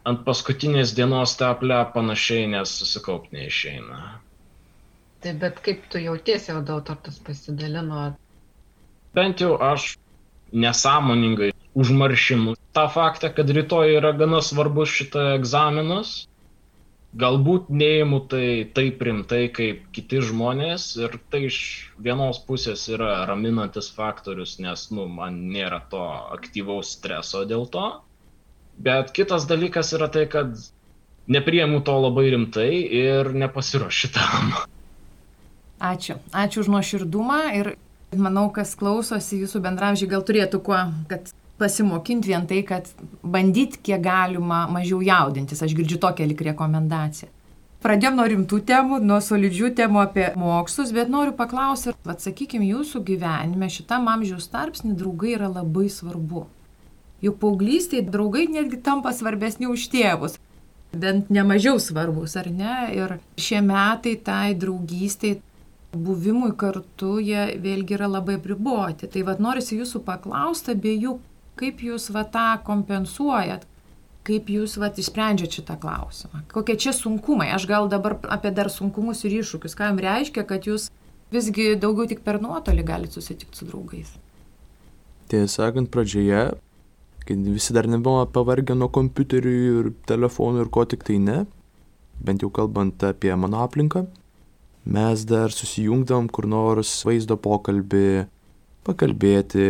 ant 0.05 0.25
paskutinės 0.27 0.93
dienos 0.97 1.37
teple 1.41 1.79
panašiai, 1.95 2.49
nes 2.55 2.73
susikaupti 2.81 3.39
neišeina. 3.39 4.01
Tai 5.25 5.33
bet 5.41 5.61
kaip 5.65 5.87
tu 5.93 6.03
jautiesi, 6.03 6.53
o 6.53 6.61
dautortas 6.61 7.17
pasidalino? 7.25 8.11
Bent 9.17 9.41
jau 9.41 9.55
aš 9.63 9.95
nesąmoningai 10.53 11.53
užmaršinu 11.75 12.55
tą 12.77 12.85
faktą, 12.93 13.31
kad 13.37 13.51
rytoj 13.51 13.97
yra 13.99 14.13
gana 14.19 14.43
svarbus 14.45 14.93
šitą 14.99 15.31
egzaminas 15.39 16.15
galbūt 17.19 17.69
neimu 17.71 18.21
tai 18.31 18.67
taip 18.75 19.03
rimtai 19.07 19.47
kaip 19.55 19.85
kiti 19.95 20.21
žmonės 20.25 20.87
ir 20.99 21.17
tai 21.31 21.45
iš 21.49 21.59
vienos 22.03 22.41
pusės 22.47 22.87
yra 22.91 23.23
raminantis 23.31 23.91
faktorius, 23.95 24.57
nes, 24.63 24.89
nu, 24.95 25.07
man 25.07 25.39
nėra 25.55 25.81
to 25.91 26.03
aktyvaus 26.35 26.97
streso 26.99 27.45
dėl 27.47 27.69
to. 27.71 27.87
Bet 28.83 29.13
kitas 29.15 29.47
dalykas 29.47 29.93
yra 29.95 30.11
tai, 30.11 30.27
kad 30.31 30.59
nepriemu 31.31 31.81
to 31.87 31.95
labai 31.95 32.27
rimtai 32.35 32.71
ir 32.83 33.31
nepasiruošiu 33.45 34.11
tam. 34.17 34.51
Ačiū. 35.85 36.19
Ačiū 36.35 36.65
už 36.65 36.73
nuoširdumą 36.75 37.41
ir 37.61 37.75
manau, 38.19 38.49
kas 38.55 38.75
klausosi 38.79 39.41
jūsų 39.43 39.63
bendramžiai 39.63 40.11
gal 40.11 40.27
turėtų 40.27 40.61
kuo, 40.67 40.81
kad 41.11 41.31
pasimokinti 41.59 42.33
vien 42.33 42.47
tai, 42.51 42.63
kad 42.67 42.89
bandyti 43.23 43.81
kiek 43.83 44.03
galima 44.03 44.65
mažiau 44.71 45.03
jaudintis. 45.05 45.63
Aš 45.63 45.77
girdžiu 45.79 46.01
tokią 46.03 46.29
lik 46.31 46.43
rekomendaciją. 46.51 47.31
Pradėjom 47.85 48.15
nuo 48.17 48.25
rimtų 48.31 48.59
temų, 48.65 48.99
nuo 49.05 49.19
solidžių 49.21 49.75
temų 49.77 49.99
apie 50.01 50.31
mokslus, 50.41 50.89
bet 50.97 51.11
noriu 51.13 51.35
paklausti, 51.37 51.93
atsakykime, 52.09 52.65
jūsų 52.71 53.03
gyvenime 53.11 53.69
šitam 53.69 54.09
amžiaus 54.09 54.49
tarpsnį 54.49 54.95
draugai 54.97 55.35
yra 55.35 55.51
labai 55.53 55.91
svarbu. 55.93 56.47
Juk 57.25 57.37
paauglystėje 57.43 58.07
draugai 58.09 58.47
netgi 58.49 58.81
tampa 58.85 59.13
svarbesni 59.13 59.69
už 59.69 59.91
tėvus. 59.93 60.39
Bent 60.97 61.29
nemažiau 61.29 61.77
svarbus, 61.77 62.39
ar 62.41 62.49
ne? 62.49 62.79
Ir 62.97 63.19
šie 63.37 63.61
metai 63.65 64.15
tai 64.17 64.55
draugystiai, 64.57 65.43
buvimui 65.93 66.55
kartu, 66.57 67.19
jie 67.21 67.47
vėlgi 67.61 67.99
yra 67.99 68.09
labai 68.17 68.39
priboti. 68.41 69.13
Tai 69.13 69.29
vad 69.29 69.45
norisi 69.45 69.77
jūsų 69.77 70.01
paklausti 70.09 70.73
abiejų, 70.73 71.19
Kaip 71.61 71.85
jūs 71.87 72.09
va 72.15 72.25
tą 72.27 72.49
kompensuojat? 72.67 73.69
Kaip 74.25 74.49
jūs 74.49 74.79
va 74.81 74.89
išsprendžiat 74.89 75.59
šitą 75.59 75.77
klausimą? 75.81 76.47
Kokie 76.51 76.79
čia 76.81 76.95
sunkumai? 76.97 77.51
Aš 77.53 77.67
gal 77.69 77.91
dabar 77.93 78.17
apie 78.33 78.51
dar 78.57 78.71
sunkumus 78.73 79.21
ir 79.29 79.37
iššūkius. 79.43 79.77
Ką 79.77 79.91
jums 79.91 80.05
reiškia, 80.07 80.47
kad 80.49 80.65
jūs 80.65 80.89
visgi 81.35 81.75
daugiau 81.81 82.09
tik 82.09 82.25
per 82.25 82.41
nuotolį 82.41 82.87
galite 82.89 83.19
susitikti 83.19 83.61
su 83.61 83.69
draugais? 83.69 84.15
Tiesą 85.29 85.51
sakant, 85.53 85.91
pradžioje, 85.93 86.55
kai 87.25 87.37
visi 87.45 87.77
dar 87.77 87.89
nebuvo 87.89 88.25
pavargę 88.33 88.77
nuo 88.77 88.91
kompiuterių 88.93 89.55
ir 89.69 89.93
telefonų 90.09 90.65
ir 90.65 90.73
ko 90.73 90.85
tik 90.89 91.05
tai 91.07 91.21
ne, 91.21 91.39
bent 92.25 92.45
jau 92.45 92.51
kalbant 92.53 93.05
apie 93.05 93.33
mano 93.37 93.63
aplinką, 93.65 94.07
mes 94.85 95.25
dar 95.29 95.53
susijungdom 95.53 96.29
kur 96.33 96.49
nors 96.49 96.93
vaizdo 97.09 97.39
pokalbį, 97.41 98.27
pakalbėti, 98.85 99.69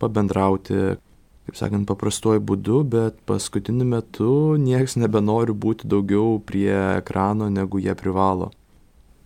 pabendrauti, 0.00 0.94
kaip 1.44 1.58
sakant, 1.60 1.88
paprastuoju 1.88 2.40
būdu, 2.40 2.82
bet 2.88 3.18
paskutiniu 3.28 3.86
metu 3.88 4.30
nieks 4.60 4.96
nebenori 4.96 5.52
būti 5.52 5.88
daugiau 5.90 6.38
prie 6.40 6.72
ekrano, 7.00 7.50
negu 7.52 7.82
jie 7.82 7.94
privalo. 7.98 8.50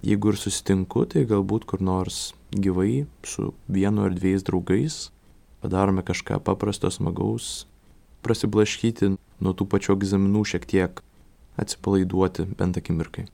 Jeigu 0.07 0.33
ir 0.33 0.39
susitinku, 0.39 1.05
tai 1.11 1.27
galbūt 1.27 1.67
kur 1.67 1.83
nors 1.83 2.33
gyvai 2.55 3.07
su 3.27 3.53
vienu 3.67 4.07
ar 4.07 4.15
dviejais 4.15 4.47
draugais 4.47 4.99
padarome 5.61 6.03
kažką 6.03 6.39
paprasto, 6.45 6.91
smagaus, 6.91 7.67
prasiblaškyti 8.23 9.17
nuo 9.43 9.55
tų 9.55 9.67
pačių 9.71 9.97
egzaminų 9.99 10.45
šiek 10.53 10.67
tiek, 10.71 11.03
atsipalaiduoti 11.59 12.49
bent 12.59 12.79
akimirkai. 12.79 13.27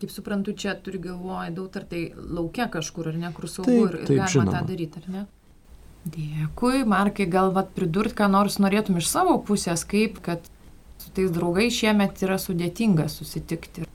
Kaip 0.00 0.12
suprantu, 0.12 0.52
čia 0.52 0.74
turi 0.76 1.00
galvoje 1.00 1.54
daug 1.56 1.76
ar 1.76 1.86
tai 1.88 2.02
laukia 2.16 2.68
kažkur, 2.72 3.08
ar 3.12 3.16
ne, 3.20 3.30
kur 3.36 3.48
saugu 3.48 3.70
taip, 3.70 3.84
ir, 3.86 4.00
ir 4.02 4.08
taip, 4.10 4.18
galima 4.20 4.32
žinoma. 4.34 4.56
tą 4.58 4.68
daryti, 4.68 5.00
ar 5.00 5.12
ne? 5.12 5.22
Dėkui, 6.06 6.84
Markai, 6.86 7.26
gal 7.26 7.50
vat 7.54 7.72
pridurt, 7.74 8.14
ką 8.18 8.28
nors 8.30 8.60
norėtum 8.62 9.00
iš 9.00 9.08
savo 9.10 9.32
pusės, 9.48 9.82
kaip, 9.90 10.20
kad 10.22 10.44
su 11.02 11.10
tais 11.16 11.32
draugais 11.34 11.74
šiemet 11.74 12.22
yra 12.22 12.36
sudėtinga 12.38 13.08
susitikti. 13.10 13.86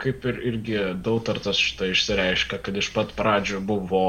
Kaip 0.00 0.24
ir 0.30 0.38
irgi 0.50 0.78
dautartas 1.04 1.60
šitą 1.60 1.90
išsireiškia, 1.92 2.60
kad 2.64 2.80
iš 2.80 2.88
pat 2.94 3.12
pradžių 3.18 3.60
buvo, 3.68 4.06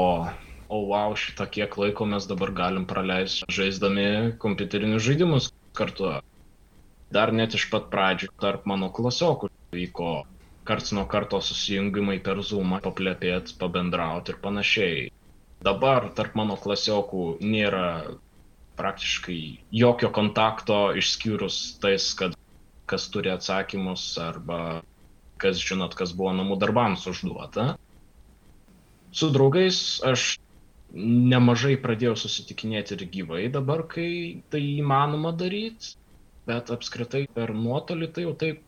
o 0.70 0.78
oh, 0.78 0.88
wow, 0.92 1.16
šitą 1.18 1.48
kiek 1.58 1.76
laiko 1.82 2.06
mes 2.08 2.28
dabar 2.30 2.54
galim 2.62 2.88
praleisti 2.88 3.48
žaisdami 3.52 4.38
kompiuterinius 4.40 5.04
žaidimus 5.10 5.52
kartu. 5.76 6.14
Dar 7.12 7.34
net 7.34 7.58
iš 7.58 7.66
pat 7.74 7.90
pradžių 7.92 8.30
tarp 8.40 8.68
mano 8.70 8.88
klasiokų 8.94 9.50
vyko 9.74 10.12
karts 10.64 10.92
nuo 10.96 11.04
karto 11.10 11.40
susijungimai 11.42 12.20
per 12.22 12.40
Zoom, 12.46 12.76
paplėpėti, 12.84 13.58
pabendrauti 13.58 14.32
ir 14.32 14.38
panašiai. 14.44 15.08
Dabar 15.60 16.08
tarp 16.16 16.36
mano 16.40 16.56
klasiokų 16.56 17.24
nėra 17.44 17.86
praktiškai 18.80 19.40
jokio 19.76 20.08
kontakto 20.16 20.78
išskyrus 20.96 21.58
tais, 21.82 22.06
kad 22.16 22.36
kas 22.90 23.08
turi 23.12 23.30
atsakymus 23.32 24.04
arba 24.18 24.80
kas 25.40 25.60
žinot, 25.60 25.96
kas 25.98 26.14
buvo 26.16 26.32
namų 26.36 26.56
darbams 26.62 27.04
užduota. 27.10 27.74
Su 29.12 29.28
draugais 29.34 30.00
aš 30.06 30.24
nemažai 31.34 31.76
pradėjau 31.84 32.16
susitikinėti 32.24 32.96
ir 32.96 33.04
gyvai 33.14 33.44
dabar, 33.52 33.84
kai 33.92 34.42
tai 34.52 34.60
įmanoma 34.80 35.32
daryti, 35.42 35.94
bet 36.48 36.72
apskritai 36.74 37.26
per 37.36 37.52
nuotolį 37.54 38.10
tai 38.16 38.26
jau 38.26 38.34
taip 38.42 38.64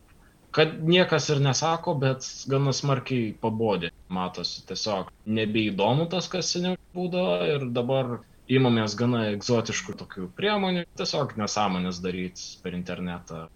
kad 0.53 0.75
niekas 0.85 1.29
ir 1.33 1.41
nesako, 1.41 1.95
bet 1.97 2.27
gana 2.49 2.73
smarkiai 2.75 3.31
pabodė. 3.41 3.89
Matosi, 4.13 4.61
tiesiog 4.69 5.09
nebeįdomu 5.25 6.05
tas, 6.11 6.29
kas 6.29 6.51
seniau 6.53 6.77
būdavo 6.93 7.39
ir 7.55 7.65
dabar 7.73 8.19
įmamės 8.51 8.93
gana 8.99 9.25
egzotiškų 9.31 9.97
tokių 10.03 10.29
priemonių, 10.37 10.85
tiesiog 10.99 11.33
nesąmonės 11.39 12.01
daryti 12.03 12.45
per 12.63 12.77
internetą. 12.77 13.47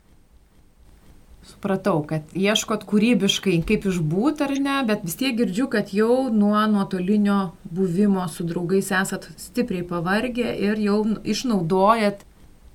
Supratau, 1.48 2.02
kad 2.04 2.34
ieškot 2.36 2.82
kūrybiškai, 2.90 3.60
kaip 3.68 3.86
išbūti 3.88 4.44
ar 4.44 4.56
ne, 4.60 4.80
bet 4.90 5.06
vis 5.08 5.16
tiek 5.20 5.38
girdžiu, 5.38 5.70
kad 5.72 5.94
jau 5.96 6.28
nuo 6.34 6.60
nuotolinio 6.68 7.38
buvimo 7.64 8.26
su 8.32 8.44
draugais 8.48 8.90
esat 8.92 9.30
stipriai 9.40 9.86
pavargę 9.88 10.50
ir 10.66 10.82
jau 10.82 10.98
išnaudojat, 11.24 12.26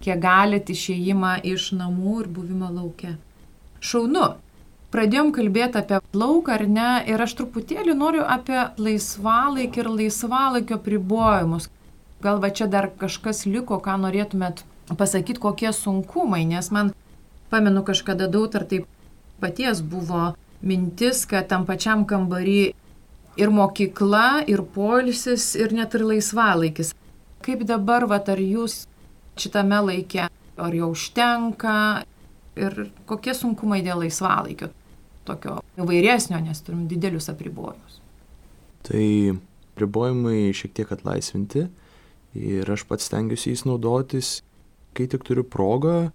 kiek 0.02 0.22
galite 0.22 0.72
išėjimą 0.72 1.34
iš 1.52 1.72
namų 1.76 2.22
ir 2.22 2.32
buvimą 2.38 2.72
laukia. 2.78 3.18
Šaunu. 3.82 4.32
Pradėjom 4.92 5.30
kalbėti 5.32 5.80
apie 5.80 5.98
lauką 6.14 6.52
ar 6.54 6.66
ne 6.68 6.88
ir 7.08 7.22
aš 7.24 7.32
truputėlį 7.38 7.94
noriu 7.96 8.26
apie 8.28 8.58
laisvalaikį 8.76 9.80
ir 9.82 9.88
laisvalaikio 9.88 10.76
pribojimus. 10.84 11.70
Gal 12.22 12.42
va 12.42 12.52
čia 12.52 12.68
dar 12.70 12.90
kažkas 13.00 13.46
liko, 13.48 13.80
ką 13.82 13.96
norėtumėt 14.04 14.62
pasakyti, 14.98 15.40
kokie 15.40 15.72
sunkumai, 15.72 16.44
nes 16.46 16.68
man, 16.70 16.92
pamenu, 17.50 17.82
kažkada 17.88 18.28
daug 18.30 18.52
ar 18.54 18.68
taip 18.68 18.86
paties 19.42 19.80
buvo 19.80 20.34
mintis, 20.62 21.24
kad 21.26 21.48
tam 21.50 21.64
pačiam 21.66 22.04
kambarį 22.06 22.60
ir 23.40 23.50
mokykla, 23.50 24.44
ir 24.46 24.62
polisis, 24.76 25.54
ir 25.56 25.72
net 25.74 25.96
ir 25.96 26.06
laisvalaikis. 26.12 26.92
Kaip 27.42 27.64
dabar, 27.66 28.06
va, 28.06 28.20
ar 28.20 28.38
jūs 28.38 28.84
šitame 29.40 29.80
laikė, 29.88 30.28
ar 30.60 30.76
jau 30.76 30.92
užtenka 30.92 32.04
ir 32.58 32.86
kokie 33.08 33.34
sunkumai 33.36 33.80
dėl 33.84 34.02
laisvalaikio, 34.04 34.70
tokio 35.28 35.60
įvairesnio, 35.80 36.40
nes 36.42 36.60
turim 36.64 36.86
didelius 36.90 37.30
apribojimus. 37.32 38.00
Tai 38.86 39.04
ribojimai 39.78 40.50
šiek 40.56 40.74
tiek 40.76 40.90
atlaisvinti 40.92 41.68
ir 42.36 42.72
aš 42.72 42.84
pats 42.88 43.06
stengiuosi 43.08 43.52
jais 43.52 43.64
naudotis, 43.68 44.40
kai 44.96 45.06
tik 45.08 45.24
turiu 45.26 45.44
progą, 45.48 46.10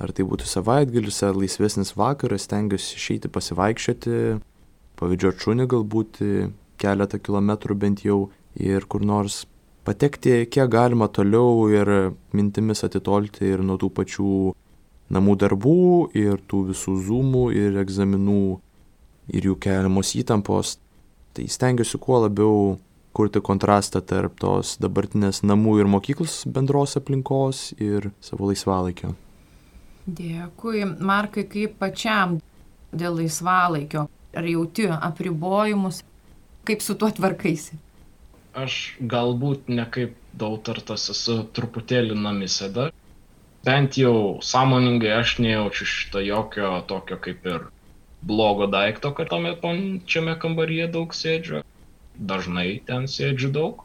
ar 0.00 0.12
tai 0.16 0.24
būtų 0.28 0.48
savaitgalis, 0.48 1.20
ar 1.24 1.36
laisvesnis 1.38 1.94
vakaras, 1.96 2.48
stengiuosi 2.48 2.96
išeiti 2.98 3.30
pasivaikščioti, 3.32 4.40
pavidžioti 5.00 5.44
šunį 5.46 5.68
galbūt 5.70 6.20
keletą 6.80 7.20
kilometrų 7.20 7.76
bent 7.76 8.04
jau 8.04 8.30
ir 8.56 8.84
kur 8.90 9.04
nors 9.04 9.44
patekti 9.84 10.44
kiek 10.52 10.68
galima 10.72 11.08
toliau 11.08 11.68
ir 11.72 11.90
mintimis 12.36 12.84
atitolti 12.84 13.48
ir 13.52 13.62
nuo 13.64 13.78
tų 13.80 13.90
pačių 13.96 14.32
namų 15.10 15.36
darbų, 15.42 15.80
ir 16.16 16.38
tų 16.50 16.66
visų 16.70 16.96
zoomų, 17.06 17.46
ir 17.56 17.80
egzaminų, 17.82 18.44
ir 19.34 19.50
jų 19.50 19.56
keliamos 19.62 20.14
įtampos. 20.18 20.76
Tai 21.34 21.46
stengiuosi 21.46 21.98
kuo 22.02 22.24
labiau 22.24 22.78
kurti 23.14 23.42
kontrastą 23.42 24.02
tarp 24.06 24.38
tos 24.40 24.76
dabartinės 24.82 25.42
namų 25.46 25.80
ir 25.82 25.90
mokyklos 25.90 26.44
bendros 26.46 26.96
aplinkos 26.98 27.70
ir 27.78 28.10
savo 28.22 28.50
laisvalaikio. 28.50 29.14
Dėkui. 30.06 30.84
Markai, 30.98 31.44
kaip 31.50 31.76
pačiam 31.82 32.38
dėl 32.90 33.20
laisvalaikio? 33.20 34.06
Ar 34.34 34.46
jauti 34.46 34.86
apribojimus? 34.94 36.04
Kaip 36.66 36.82
su 36.84 36.94
tuo 36.94 37.10
tvarkaisi? 37.14 37.78
Aš 38.54 38.76
galbūt 39.10 39.70
ne 39.70 39.86
kaip 39.90 40.14
dautartas 40.38 41.08
esu 41.12 41.40
truputėlį 41.54 42.16
namisėda. 42.18 42.90
Bent 43.64 43.98
jau 44.00 44.38
sąmoningai 44.40 45.12
aš 45.18 45.36
nejaučiu 45.44 45.86
šitą 45.94 46.22
jokio 46.24 46.72
tokio 46.88 47.18
kaip 47.26 47.46
ir 47.46 47.66
blogo 48.22 48.66
daikto, 48.72 49.12
kad 49.16 49.28
tame 49.32 49.52
pačiame 49.64 50.36
kambaryje 50.40 50.88
daug 50.96 51.12
sėdžiu. 51.16 51.60
Dažnai 52.30 52.80
ten 52.88 53.06
sėdžiu 53.08 53.50
daug, 53.52 53.84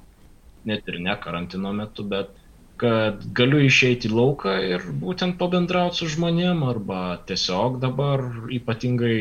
net 0.72 0.88
ir 0.92 1.00
ne 1.04 1.16
karantino 1.26 1.74
metu, 1.76 2.04
bet 2.16 2.32
kad 2.80 3.24
galiu 3.40 3.62
išeiti 3.64 4.10
į 4.10 4.16
lauką 4.16 4.56
ir 4.68 4.88
būtent 5.04 5.38
pabendrauti 5.40 6.02
su 6.02 6.10
žmonėm 6.16 6.64
arba 6.68 7.02
tiesiog 7.28 7.80
dabar 7.84 8.24
ypatingai 8.60 9.20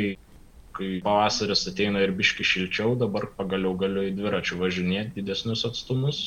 kai 0.74 0.88
pavasaris 1.04 1.66
ateina 1.70 2.02
ir 2.02 2.14
biški 2.18 2.46
šilčiau, 2.46 2.94
dabar 2.98 3.28
pagaliau 3.38 3.76
galiu 3.78 4.08
į 4.08 4.14
dviračių 4.18 4.58
važinėti 4.62 5.20
didesnius 5.20 5.62
atstumus, 5.68 6.22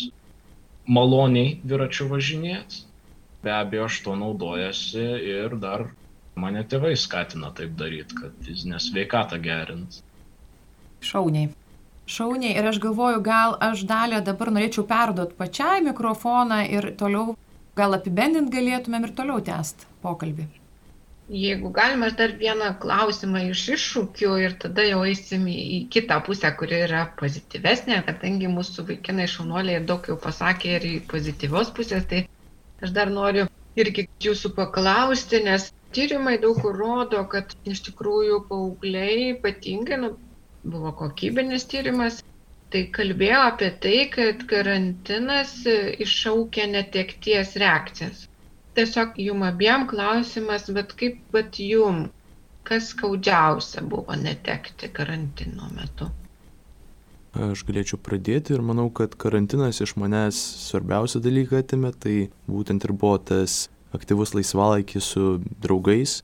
maloniai 0.87 1.57
dviračių 1.67 2.07
važinėti. 2.13 2.85
Be 3.43 3.53
abejo, 3.53 3.85
aš 3.85 4.01
to 4.05 4.15
naudojasi 4.17 5.05
ir 5.31 5.55
dar 5.61 5.87
mane 6.41 6.63
tėvai 6.71 6.95
skatina 6.97 7.51
taip 7.57 7.77
daryti, 7.77 8.17
kad 8.17 8.35
fizinę 8.45 8.81
sveikatą 8.81 9.39
gerint. 9.41 10.01
Šauniai. 11.05 11.49
Šauniai 12.07 12.55
ir 12.57 12.69
aš 12.69 12.79
galvoju, 12.83 13.21
gal 13.23 13.57
aš 13.69 13.83
dalę 13.89 14.21
dabar 14.25 14.53
norėčiau 14.55 14.85
perduoti 14.89 15.35
pačiai 15.41 15.83
mikrofoną 15.85 16.61
ir 16.77 16.93
toliau, 17.01 17.35
gal 17.77 17.97
apibendint 17.97 18.53
galėtumėm 18.53 19.09
ir 19.09 19.13
toliau 19.17 19.43
tęsti 19.49 19.89
pokalbį. 20.05 20.47
Jeigu 21.27 21.69
galima, 21.75 22.07
aš 22.07 22.13
dar 22.21 22.33
vieną 22.39 22.69
klausimą 22.79 23.41
iš 23.51 23.65
iššūkių 23.75 24.35
ir 24.45 24.53
tada 24.61 24.85
jau 24.87 25.01
eisim 25.03 25.43
į 25.51 25.81
kitą 25.91 26.21
pusę, 26.23 26.53
kuri 26.61 26.77
yra 26.85 27.01
pozityvesnė, 27.19 27.97
kadangi 28.07 28.47
mūsų 28.53 28.85
vaikinai 28.93 29.25
šaunuoliai 29.33 29.81
daug 29.89 30.07
jau 30.07 30.15
pasakė 30.23 30.77
ir 30.77 30.87
į 30.87 30.93
pozityvios 31.11 31.73
pusės, 31.75 32.07
tai 32.07 32.23
aš 32.83 32.93
dar 32.97 33.11
noriu 33.13 33.47
irgi 33.77 34.07
jūsų 34.27 34.53
paklausti, 34.57 35.41
nes 35.49 35.69
tyrimai 35.95 36.37
daug 36.43 36.61
kur 36.61 36.77
rodo, 36.83 37.23
kad 37.33 37.53
iš 37.73 37.83
tikrųjų 37.89 38.39
paaugliai 38.49 39.33
ypatingai, 39.33 39.99
nu, 40.05 40.13
buvo 40.67 40.93
kokybinis 41.01 41.67
tyrimas, 41.71 42.23
tai 42.73 42.87
kalbėjo 42.97 43.43
apie 43.51 43.69
tai, 43.83 43.99
kad 44.13 44.41
karantinas 44.49 45.53
iššaukia 45.67 46.65
netekties 46.73 47.55
reakcijas 47.63 48.25
tiesiog 48.77 49.15
jum 49.17 49.41
abiem 49.47 49.87
klausimas, 49.89 50.67
bet 50.77 50.93
kaip 50.99 51.17
pat 51.33 51.57
jum, 51.71 52.03
kas 52.67 52.91
skaudžiausia 52.93 53.81
buvo 53.93 54.17
netekti 54.21 54.89
karantino 54.99 55.69
metu? 55.77 56.09
Aš 57.37 57.61
galėčiau 57.67 57.99
pradėti 58.01 58.55
ir 58.55 58.63
manau, 58.65 58.87
kad 58.89 59.13
karantinas 59.19 59.77
iš 59.83 59.93
manęs 60.01 60.37
svarbiausią 60.63 61.21
dalyką 61.21 61.59
atėmė, 61.61 61.91
tai 61.93 62.15
būtent 62.49 62.87
ir 62.87 62.93
buvo 62.97 63.19
tas 63.21 63.67
aktyvus 63.93 64.33
laisvalaikis 64.33 65.11
su 65.13 65.35
draugais, 65.61 66.23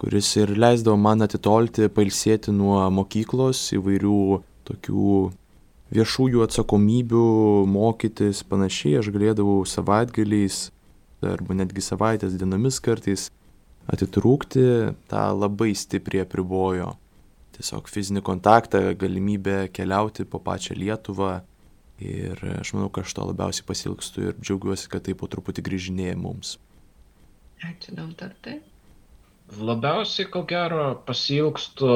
kuris 0.00 0.30
ir 0.40 0.54
leisdavo 0.56 0.96
man 0.96 1.24
atitolti, 1.26 1.90
pailsėti 1.92 2.54
nuo 2.56 2.78
mokyklos 2.88 3.66
įvairių 3.76 4.22
tokių 4.70 5.12
viešųjų 5.96 6.44
atsakomybių, 6.46 7.26
mokytis, 7.76 8.40
panašiai, 8.48 8.96
aš 9.02 9.12
galėdavau 9.12 9.60
savaitgaliais 9.68 10.70
arba 11.20 11.56
netgi 11.58 11.84
savaitės 11.84 12.36
dienomis 12.40 12.80
kartais 12.80 13.28
atitrūkti, 13.92 14.64
tą 15.10 15.26
labai 15.36 15.74
stipriai 15.76 16.24
apribojo. 16.24 16.94
Tiesiog 17.56 17.88
fizinį 17.88 18.20
kontaktą, 18.24 18.82
galimybę 19.00 19.66
keliauti 19.72 20.26
po 20.28 20.40
pačią 20.44 20.76
Lietuvą. 20.76 21.40
Ir 22.04 22.40
aš 22.60 22.74
manau, 22.76 22.90
kad 22.92 23.06
aš 23.08 23.14
to 23.16 23.24
labiausiai 23.24 23.64
pasilgstu 23.64 24.26
ir 24.28 24.34
džiaugiuosi, 24.36 24.90
kad 24.92 25.06
tai 25.06 25.14
po 25.16 25.28
truputį 25.32 25.64
grįžinėja 25.64 26.16
mums. 26.20 26.58
Ačiū 27.64 27.94
daug 27.96 28.10
dar 28.20 28.34
tai. 28.44 28.58
Labiausiai, 29.56 30.28
ko 30.28 30.42
gero, 30.44 30.90
pasilgstu 31.08 31.88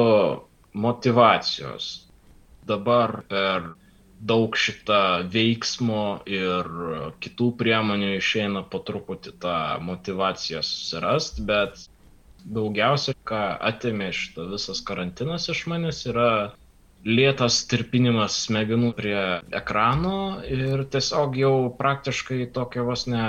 motivacijos. 0.73 1.91
Dabar 2.65 3.21
per 3.29 3.69
daug 4.21 4.57
šitą 4.57 5.27
veiksmo 5.33 6.21
ir 6.29 6.67
kitų 7.21 7.51
priemonių 7.61 8.15
išeina 8.17 8.61
po 8.69 8.81
truputį 8.85 9.33
tą 9.41 9.57
motivaciją 9.85 10.61
susirast, 10.65 11.41
bet 11.45 11.87
daugiausia, 12.45 13.13
ką 13.27 13.41
atėmė 13.69 14.11
šitą 14.15 14.47
visas 14.51 14.81
karantinas 14.87 15.47
iš 15.53 15.65
manęs, 15.71 16.03
yra 16.09 16.31
lėtas 17.05 17.63
tirpinimas 17.69 18.37
smegenų 18.45 18.91
prie 18.97 19.21
ekrano 19.57 20.41
ir 20.45 20.83
tiesiog 20.93 21.37
jau 21.39 21.55
praktiškai 21.77 22.45
tokia 22.53 22.85
vos 22.85 23.07
ne 23.09 23.25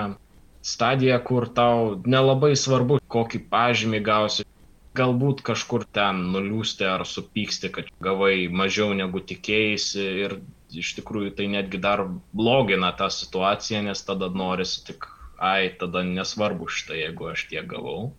stadija, 0.62 1.18
kur 1.24 1.48
tau 1.48 2.00
nelabai 2.06 2.54
svarbu, 2.56 3.00
kokį 3.10 3.44
pažymį 3.52 4.02
gausi. 4.06 4.46
Galbūt 4.92 5.40
kažkur 5.40 5.86
ten 5.96 6.18
nuliūsti 6.34 6.84
ar 6.84 7.06
supyksti, 7.08 7.70
kad 7.72 7.88
gavai 8.04 8.50
mažiau 8.52 8.92
negu 8.92 9.22
tikėjai 9.24 10.04
ir 10.04 10.36
iš 10.82 10.92
tikrųjų 10.98 11.32
tai 11.38 11.46
netgi 11.52 11.80
dar 11.80 12.04
blogina 12.36 12.92
tą 12.96 13.08
situaciją, 13.12 13.86
nes 13.88 14.04
tada 14.04 14.28
norisi 14.28 14.84
tik, 14.90 15.08
ai, 15.40 15.72
tada 15.80 16.04
nesvarbu 16.04 16.68
šitą, 16.68 16.98
jeigu 17.00 17.32
aš 17.32 17.46
tiek 17.48 17.64
gavau. 17.72 18.12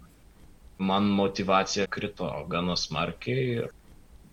Man 0.78 1.04
motivacija 1.04 1.88
krito 1.88 2.30
gana 2.50 2.76
smarkiai 2.76 3.46
ir 3.60 3.70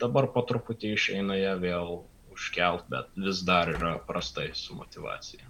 dabar 0.01 0.31
po 0.35 0.43
truputį 0.49 0.95
išeina 0.97 1.37
ją 1.37 1.57
vėl 1.61 2.01
užkelt, 2.33 2.89
bet 2.89 3.11
vis 3.17 3.43
dar 3.47 3.71
yra 3.75 3.99
prastai 4.07 4.51
su 4.55 4.75
motivacija. 4.75 5.45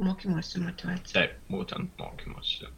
Mokymosi 0.00 0.60
motivacija. 0.64 1.14
Taip, 1.14 1.38
būtent 1.52 1.98
mokymosi. 2.00 2.70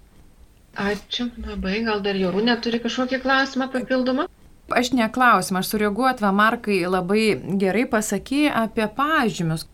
Ačiū 0.83 1.29
labai, 1.47 1.83
gal 1.85 2.01
dar 2.05 2.16
Jorūnė 2.16 2.57
turi 2.64 2.81
kažkokį 2.83 3.21
klausimą 3.25 3.68
papildomą? 3.73 4.27
Aš 4.73 4.92
neklausim, 4.97 5.59
aš 5.61 5.73
sureaguot, 5.75 6.23
va, 6.25 6.31
Markai 6.33 6.79
labai 6.88 7.25
gerai 7.61 7.85
pasakė 7.92 8.47
apie 8.62 8.87
pažymius. 8.97 9.66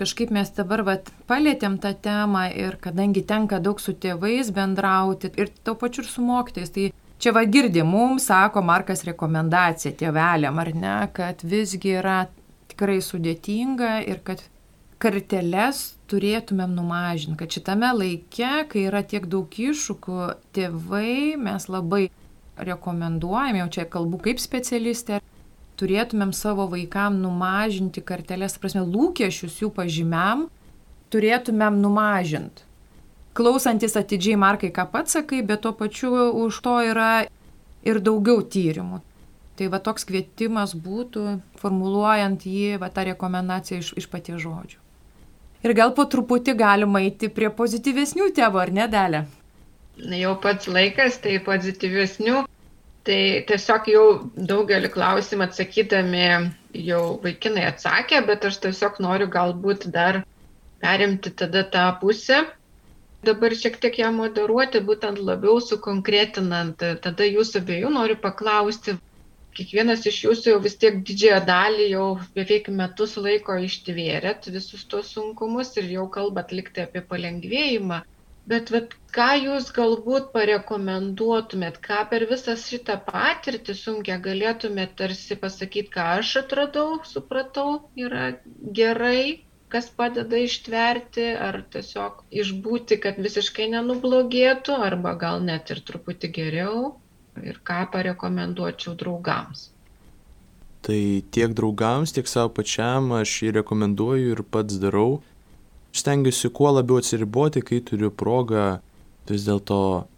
Kažkaip 0.00 0.30
mes 0.32 0.48
dabar 0.56 0.80
vat, 0.86 1.10
palėtėm 1.28 1.74
tą 1.82 1.90
temą 1.92 2.46
ir 2.56 2.78
kadangi 2.80 3.20
tenka 3.28 3.58
daug 3.60 3.82
su 3.84 3.92
tėvais 3.92 4.48
bendrauti 4.56 5.28
ir 5.36 5.50
tau 5.60 5.74
pačiu 5.76 6.00
ir 6.04 6.08
su 6.08 6.24
mokytais, 6.24 6.72
tai 6.72 6.86
čia 7.20 7.34
va 7.36 7.42
girdi, 7.44 7.82
mums 7.84 8.30
sako 8.30 8.62
Markas 8.64 9.04
rekomendacija 9.04 9.92
tėveliam, 10.00 10.56
ar 10.62 10.70
ne, 10.72 10.94
kad 11.12 11.44
visgi 11.44 11.92
yra 12.00 12.22
tikrai 12.72 13.02
sudėtinga 13.04 13.98
ir 14.08 14.22
kad 14.24 14.40
karteles 15.00 15.82
turėtumėm 16.08 16.72
numažinti, 16.76 17.36
kad 17.42 17.52
šitame 17.52 17.92
laike, 17.96 18.52
kai 18.72 18.86
yra 18.88 19.04
tiek 19.04 19.28
daug 19.28 19.52
iššūkių, 19.52 20.20
tėvai 20.56 21.36
mes 21.40 21.68
labai 21.68 22.06
rekomenduojam, 22.60 23.60
jau 23.62 23.68
čia 23.76 23.86
kalbu 23.88 24.20
kaip 24.24 24.40
specialistė, 24.40 25.20
turėtumėm 25.80 26.32
savo 26.36 26.66
vaikam 26.70 27.18
numažinti 27.22 28.02
kartelės, 28.04 28.58
prasme, 28.60 28.84
lūkesčius 28.84 29.60
jų 29.62 29.70
pažymiam, 29.76 30.48
turėtumėm 31.12 31.80
numažinti. 31.82 32.66
Klausantis 33.34 33.94
atidžiai 33.96 34.36
Markai, 34.40 34.72
ką 34.74 34.88
pats 34.90 35.14
sakai, 35.16 35.40
bet 35.46 35.62
tuo 35.64 35.72
pačiu 35.76 36.10
už 36.44 36.60
to 36.64 36.76
yra 36.90 37.12
ir 37.86 38.00
daugiau 38.02 38.42
tyrimų. 38.42 39.00
Tai 39.56 39.68
va 39.72 39.78
toks 39.84 40.06
kvietimas 40.08 40.72
būtų, 40.74 41.38
formuluojant 41.60 42.46
jį, 42.48 42.78
va 42.80 42.88
tą 42.92 43.04
rekomendaciją 43.10 43.82
iš, 43.82 43.90
iš 44.00 44.08
paties 44.10 44.40
žodžių. 44.42 44.78
Ir 45.60 45.74
gal 45.76 45.92
po 45.92 46.06
truputį 46.08 46.54
galima 46.56 47.02
eiti 47.04 47.28
prie 47.28 47.50
pozityvesnių 47.52 48.30
tėvų, 48.36 48.60
ar 48.62 48.72
ne, 48.72 48.86
dalė? 48.88 49.26
Jau 50.16 50.32
pats 50.40 50.70
laikas, 50.72 51.18
tai 51.20 51.36
pozityvesnių. 51.44 52.46
Tai 53.08 53.20
tiesiog 53.48 53.86
jau 53.88 54.06
daugelį 54.50 54.90
klausimų 54.92 55.46
atsakydami 55.46 56.24
jau 56.86 57.02
vaikinai 57.22 57.64
atsakė, 57.70 58.20
bet 58.28 58.44
aš 58.44 58.58
tiesiog 58.66 58.98
noriu 59.00 59.28
galbūt 59.36 59.86
dar 59.94 60.20
perimti 60.82 61.32
tada 61.42 61.62
tą 61.76 61.86
pusę. 62.02 62.42
Dabar 63.24 63.52
šiek 63.62 63.78
tiek 63.80 63.98
ją 64.00 64.10
moderuoti, 64.16 64.80
būtent 64.90 65.20
labiau 65.20 65.60
sukonkretinant. 65.64 66.84
Tada 67.06 67.26
jūsų 67.28 67.60
abiejų 67.64 67.90
noriu 67.96 68.16
paklausti, 68.20 68.94
kiekvienas 69.56 70.06
iš 70.08 70.22
jūsų 70.24 70.54
jau 70.54 70.60
vis 70.64 70.76
tiek 70.80 71.00
didžiąją 71.08 71.40
dalį 71.48 71.88
jau 71.90 72.06
beveik 72.36 72.70
metus 72.80 73.16
laiko 73.20 73.56
ištvėrėt 73.66 74.48
visus 74.54 74.86
tuos 74.92 75.10
sunkumus 75.16 75.74
ir 75.80 75.90
jau 75.96 76.06
kalbat 76.16 76.54
likti 76.56 76.84
apie 76.84 77.02
palengvėjimą. 77.12 78.00
Bet 78.48 78.70
vat, 78.72 78.94
ką 79.14 79.28
jūs 79.44 79.68
galbūt 79.76 80.30
parekomenduotumėt, 80.34 81.76
ką 81.84 82.00
per 82.10 82.24
visą 82.30 82.56
šitą 82.58 82.96
patirtį 83.06 83.76
sunkia 83.76 84.16
galėtumėt 84.24 84.96
tarsi 85.00 85.36
pasakyti, 85.42 85.92
ką 85.96 86.06
aš 86.20 86.32
atradau, 86.42 86.98
supratau, 87.06 87.76
yra 87.94 88.32
gerai, 88.80 89.44
kas 89.70 89.90
padeda 89.94 90.40
ištverti, 90.46 91.26
ar 91.48 91.60
tiesiog 91.74 92.24
išbūti, 92.42 92.98
kad 93.04 93.20
visiškai 93.22 93.68
nenublogėtų, 93.76 94.78
arba 94.88 95.14
gal 95.20 95.44
net 95.44 95.70
ir 95.70 95.84
truputį 95.86 96.32
geriau, 96.40 96.80
ir 97.44 97.60
ką 97.66 97.84
parekomenduočiau 97.92 98.96
draugams. 98.98 99.68
Tai 100.80 101.00
tiek 101.30 101.52
draugams, 101.52 102.14
tiek 102.16 102.28
savo 102.30 102.50
pačiam 102.56 103.12
aš 103.12 103.34
jį 103.44 103.50
rekomenduoju 103.60 104.32
ir 104.32 104.42
pats 104.48 104.80
darau 104.80 105.20
stengiuosi 105.96 106.50
kuo 106.54 106.72
labiau 106.74 107.00
atsiriboti, 107.00 107.62
kai 107.62 107.80
turiu 107.86 108.10
progą. 108.10 108.80
Vis 109.30 109.44
dėlto 109.46 109.76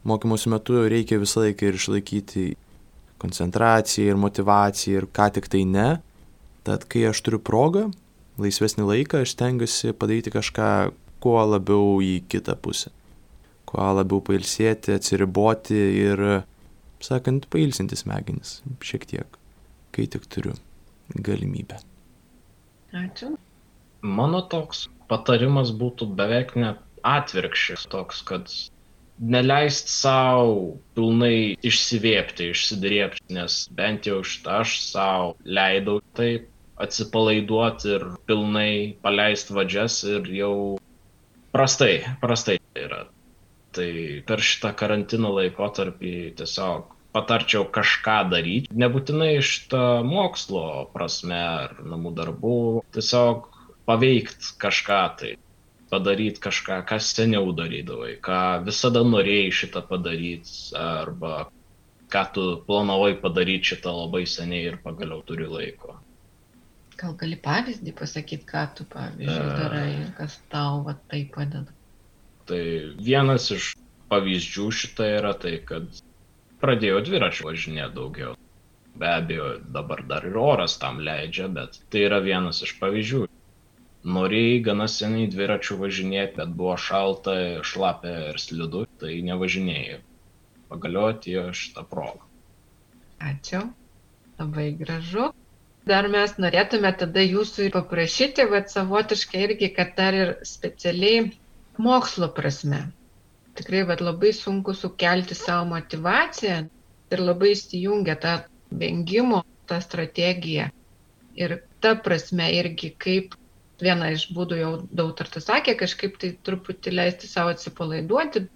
mokymosi 0.08 0.48
metu 0.48 0.78
reikia 0.88 1.18
visą 1.20 1.42
laiką 1.42 1.68
ir 1.68 1.76
išlaikyti 1.76 2.44
koncentraciją 3.20 4.14
ir 4.14 4.20
motivaciją 4.20 5.02
ir 5.02 5.08
ką 5.12 5.28
tik 5.36 5.50
tai 5.52 5.66
ne. 5.68 5.88
Tad 6.64 6.86
kai 6.88 7.04
aš 7.10 7.20
turiu 7.26 7.40
progą, 7.42 7.88
laisvesnį 8.40 8.86
laiką, 8.88 9.22
aš 9.22 9.34
stengiuosi 9.34 9.92
padaryti 9.98 10.32
kažką 10.32 10.70
kuo 11.22 11.38
labiau 11.46 12.00
į 12.02 12.22
kitą 12.30 12.56
pusę. 12.62 12.92
Kuo 13.68 13.84
labiau 13.98 14.22
pailsėti, 14.24 14.96
atsiriboti 14.96 15.78
ir, 16.02 16.24
sakant, 17.02 17.48
pailsinti 17.52 17.98
smegenis 17.98 18.60
šiek 18.84 19.06
tiek, 19.10 19.38
kai 19.94 20.08
tik 20.10 20.26
turiu 20.30 20.56
galimybę. 21.14 21.80
Ačiū. 22.92 23.34
Mano 24.02 24.42
toks 24.50 24.88
patarimas 25.10 25.72
būtų 25.82 26.12
beveik 26.18 26.54
net 26.58 26.80
atvirkščias 27.02 27.88
toks, 27.90 28.22
kad 28.26 28.50
neleist 29.22 29.90
savo 29.92 30.78
pilnai 30.96 31.58
išsivėpti, 31.62 32.50
išsidrėpti, 32.54 33.26
nes 33.36 33.58
bent 33.76 34.08
jau 34.08 34.22
aš 34.22 34.78
savo 34.84 35.34
leidau 35.44 36.00
taip 36.18 36.48
atsipalaiduoti 36.82 37.92
ir 37.96 38.06
pilnai 38.26 38.72
paleisti 39.04 39.54
vadžias 39.54 40.00
ir 40.08 40.26
jau 40.34 40.54
prastai, 41.54 42.02
prastai 42.22 42.58
yra. 42.78 43.04
Tai 43.72 43.92
per 44.28 44.42
šitą 44.44 44.72
karantino 44.76 45.30
laikotarpį 45.36 46.16
tiesiog 46.40 46.90
patarčiau 47.12 47.66
kažką 47.72 48.18
daryti, 48.32 48.72
nebūtinai 48.72 49.34
iš 49.38 49.52
to 49.72 49.84
mokslo 50.08 50.88
prasme 50.94 51.38
ar 51.38 51.74
namų 51.84 52.14
darbų, 52.16 52.58
tiesiog 52.96 53.51
paveikt 53.92 54.54
kažką 54.62 55.00
tai, 55.20 55.32
padaryt 55.92 56.38
kažką, 56.40 56.80
ką 56.88 56.96
seniau 57.04 57.52
darydavai, 57.52 58.16
ką 58.24 58.64
visada 58.64 59.02
norėjai 59.04 59.50
šitą 59.52 59.82
padaryti, 59.88 60.54
arba 60.78 61.50
ką 62.12 62.22
tu 62.32 62.46
planavai 62.68 63.12
padaryti 63.20 63.74
šitą 63.74 63.92
labai 63.98 64.24
seniai 64.28 64.70
ir 64.70 64.78
pagaliau 64.84 65.20
turi 65.28 65.48
laiko. 65.48 65.98
Gal 67.00 67.16
gali 67.20 67.36
pavyzdį 67.44 67.92
pasakyti, 67.98 68.46
ką 68.48 68.64
tu 68.78 68.86
pavyzdžiui 68.88 69.48
e. 69.48 69.56
darai 69.58 69.88
ir 69.98 70.10
kas 70.16 70.38
tau 70.52 70.80
va, 70.86 70.96
tai 71.12 71.24
padeda? 71.34 71.76
Tai 72.48 72.62
vienas 73.00 73.50
iš 73.54 73.72
pavyzdžių 74.12 74.70
šitą 74.80 75.08
yra 75.18 75.34
tai, 75.44 75.58
kad 75.68 75.88
pradėjau 76.62 77.02
dviračių 77.08 77.48
važinėti 77.50 77.96
daugiau. 77.98 78.36
Be 78.96 79.08
abejo, 79.08 79.52
dabar 79.72 80.02
dar 80.08 80.24
ir 80.28 80.36
oras 80.36 80.76
tam 80.80 81.00
leidžia, 81.04 81.48
bet 81.52 81.80
tai 81.92 82.06
yra 82.08 82.20
vienas 82.24 82.60
iš 82.64 82.76
pavyzdžių 82.80 83.24
norėjai 84.04 84.62
gana 84.66 84.88
seniai 84.90 85.28
dviračiu 85.30 85.76
važinėti, 85.80 86.36
bet 86.40 86.54
buvo 86.58 86.74
šalta, 86.76 87.34
šlapia 87.66 88.14
ir 88.32 88.40
slidu, 88.42 88.86
tai 89.00 89.20
nevažinėjai. 89.26 90.00
Pagaliau 90.72 91.12
atėjo 91.12 91.50
šitą 91.54 91.84
progą. 91.88 92.26
Ačiū. 93.22 93.62
Labai 94.40 94.72
gražu. 94.78 95.30
Dar 95.86 96.06
mes 96.10 96.34
norėtume 96.38 96.90
tada 96.98 97.22
jūsų 97.22 97.68
paprašyti, 97.74 98.46
bet 98.50 98.70
savotiškai 98.70 99.44
irgi, 99.48 99.68
kad 99.76 99.94
dar 99.98 100.14
ir 100.14 100.34
specialiai 100.46 101.24
mokslo 101.78 102.28
prasme. 102.36 102.84
Tikrai, 103.58 103.82
bet 103.88 104.00
labai 104.00 104.30
sunku 104.34 104.74
sukelti 104.78 105.36
savo 105.38 105.66
motivaciją 105.74 106.58
ir 107.12 107.22
labai 107.22 107.52
įsijungia 107.56 108.16
tą 108.22 108.36
vengimo, 108.82 109.42
tą 109.68 109.80
strategiją. 109.84 110.70
Ir 111.38 111.58
ta 111.84 111.94
prasme 112.06 112.48
irgi, 112.56 112.92
kaip 113.04 113.36
vieną 113.82 114.12
iš 114.14 114.28
būdų 114.36 114.58
jau 114.60 114.72
dautartas 115.02 115.48
sakė, 115.48 115.76
kažkaip 115.80 116.18
tai 116.22 116.32
truputį 116.46 116.94
leisti 116.94 117.30
savo 117.30 117.52
atsipalaiduoti, 117.54 118.46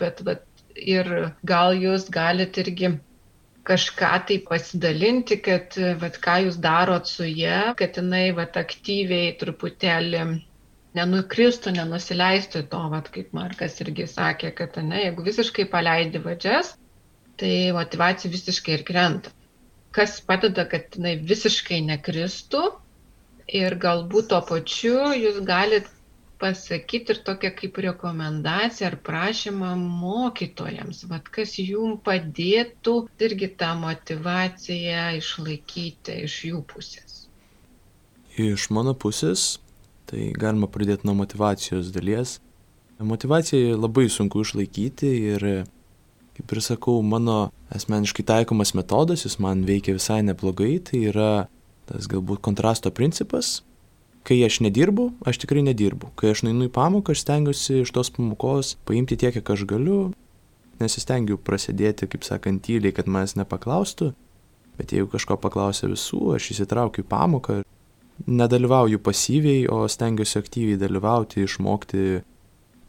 bet 0.00 0.22
vat, 0.26 0.44
ir 0.74 1.10
gal 1.46 1.74
jūs 1.76 2.08
galite 2.12 2.64
irgi 2.64 2.94
kažką 3.68 4.12
tai 4.28 4.38
pasidalinti, 4.46 5.40
kad 5.44 5.76
vat, 6.00 6.16
ką 6.22 6.36
jūs 6.46 6.60
darot 6.62 7.10
su 7.10 7.26
ją, 7.28 7.74
kad 7.78 7.98
jinai 8.00 8.30
vat, 8.36 8.56
aktyviai 8.60 9.34
truputėlį 9.40 10.22
nenukristų, 10.98 11.74
nenusileistų 11.76 12.64
to, 12.72 12.80
vat, 12.94 13.10
kaip 13.14 13.34
Markas 13.36 13.78
irgi 13.84 14.08
sakė, 14.10 14.54
kad 14.56 14.78
ne, 14.82 15.04
jeigu 15.04 15.26
visiškai 15.26 15.68
paleidi 15.70 16.22
vadžias, 16.24 16.74
tai 17.40 17.70
motivacija 17.76 18.32
visiškai 18.32 18.78
ir 18.78 18.86
krenta. 18.88 19.32
Kas 19.94 20.18
padeda, 20.22 20.64
kad 20.70 20.94
jinai 20.94 21.16
visiškai 21.26 21.80
nekristų, 21.86 22.62
ir 23.52 23.76
galbūt 23.82 24.30
tuo 24.32 24.40
pačiu 24.46 25.10
jūs 25.16 25.40
galit 25.46 25.88
pasakyti 26.40 27.14
ir 27.14 27.20
tokią 27.26 27.50
kaip 27.56 27.78
rekomendaciją 27.84 28.88
ar 28.88 28.96
prašymą 29.04 29.74
mokytojams, 29.76 31.04
vad 31.10 31.28
kas 31.28 31.58
jum 31.60 31.98
padėtų 32.06 32.94
irgi 33.20 33.50
tą 33.60 33.74
motivaciją 33.82 35.02
išlaikyti 35.18 36.22
iš 36.24 36.38
jų 36.50 36.62
pusės. 36.70 37.18
Iš 38.40 38.70
mano 38.72 38.94
pusės, 38.96 39.58
tai 40.08 40.30
galima 40.32 40.70
pradėti 40.70 41.08
nuo 41.08 41.18
motivacijos 41.20 41.92
dalies. 41.92 42.38
Motivaciją 43.00 43.76
labai 43.80 44.08
sunku 44.12 44.42
išlaikyti 44.44 45.12
ir, 45.34 45.46
kaip 46.36 46.52
ir 46.54 46.60
sakau, 46.64 47.00
mano 47.04 47.50
asmeniškai 47.72 48.24
taikomas 48.28 48.72
metodas, 48.76 49.26
jis 49.26 49.38
man 49.40 49.64
veikia 49.68 49.96
visai 49.96 50.20
neblogai, 50.24 50.78
tai 50.84 51.04
yra 51.12 51.30
tas 51.90 52.08
galbūt 52.10 52.42
kontrasto 52.44 52.92
principas. 52.94 53.60
Kai 54.26 54.36
aš 54.44 54.60
nedirbu, 54.60 55.10
aš 55.26 55.40
tikrai 55.42 55.62
nedirbu. 55.64 56.12
Kai 56.20 56.34
aš 56.34 56.44
nueinu 56.44 56.68
į 56.68 56.72
pamoką, 56.74 57.14
aš 57.14 57.24
stengiuosi 57.24 57.80
iš 57.82 57.92
tos 57.96 58.12
pamokos 58.12 58.74
paimti 58.88 59.16
tiek, 59.20 59.32
kiek 59.36 59.54
aš 59.54 59.64
galiu. 59.68 60.00
Nesistengiu 60.80 61.38
prasidėti, 61.40 62.08
kaip 62.08 62.24
sakant, 62.24 62.62
tyliai, 62.64 62.92
kad 62.96 63.08
manęs 63.08 63.36
nepaklaustų. 63.40 64.12
Bet 64.80 64.94
jeigu 64.96 65.10
kažko 65.12 65.36
paklausia 65.40 65.88
visų, 65.90 66.36
aš 66.36 66.52
įsitraukiu 66.54 67.04
į 67.04 67.08
pamoką. 67.08 67.58
Nedalyvauju 68.28 69.00
pasyviai, 69.04 69.64
o 69.72 69.82
stengiuosi 69.88 70.38
aktyviai 70.40 70.80
dalyvauti, 70.80 71.44
išmokti, 71.44 72.20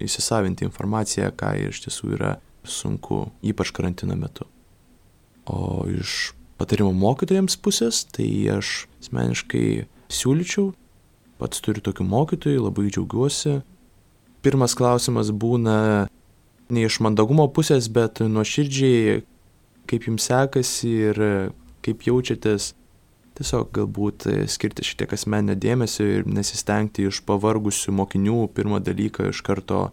įsisavinti 0.04 0.68
informaciją, 0.68 1.32
ką 1.36 1.54
iš 1.70 1.86
tiesų 1.86 2.14
yra 2.18 2.36
sunku, 2.68 3.26
ypač 3.44 3.72
karantino 3.76 4.18
metu. 4.20 4.48
O 5.48 5.88
iš 5.90 6.34
patarimo 6.62 6.94
mokytojams 6.94 7.58
pusės, 7.66 8.04
tai 8.14 8.30
aš 8.54 8.86
asmeniškai 9.02 9.66
siūlyčiau, 10.14 10.70
pats 11.42 11.64
turiu 11.66 11.82
tokių 11.82 12.06
mokytojų, 12.06 12.66
labai 12.68 12.92
džiaugiuosi. 12.92 13.62
Pirmas 14.46 14.76
klausimas 14.78 15.32
būna 15.34 15.78
ne 16.72 16.84
iš 16.86 17.00
mandagumo 17.02 17.48
pusės, 17.54 17.90
bet 17.94 18.22
nuoširdžiai, 18.22 19.24
kaip 19.90 20.06
jums 20.10 20.30
sekasi 20.30 20.94
ir 21.10 21.24
kaip 21.86 22.06
jaučiatės. 22.06 22.76
Tiesiog 23.40 23.72
galbūt 23.74 24.28
skirti 24.52 24.84
šiek 24.86 25.00
tiek 25.02 25.14
asmenio 25.16 25.56
dėmesio 25.58 26.04
ir 26.20 26.26
nesistengti 26.30 27.08
iš 27.08 27.22
pavargusių 27.26 27.94
mokinių 27.96 28.44
pirmą 28.54 28.82
dalyką 28.84 29.30
iš 29.32 29.40
karto 29.48 29.86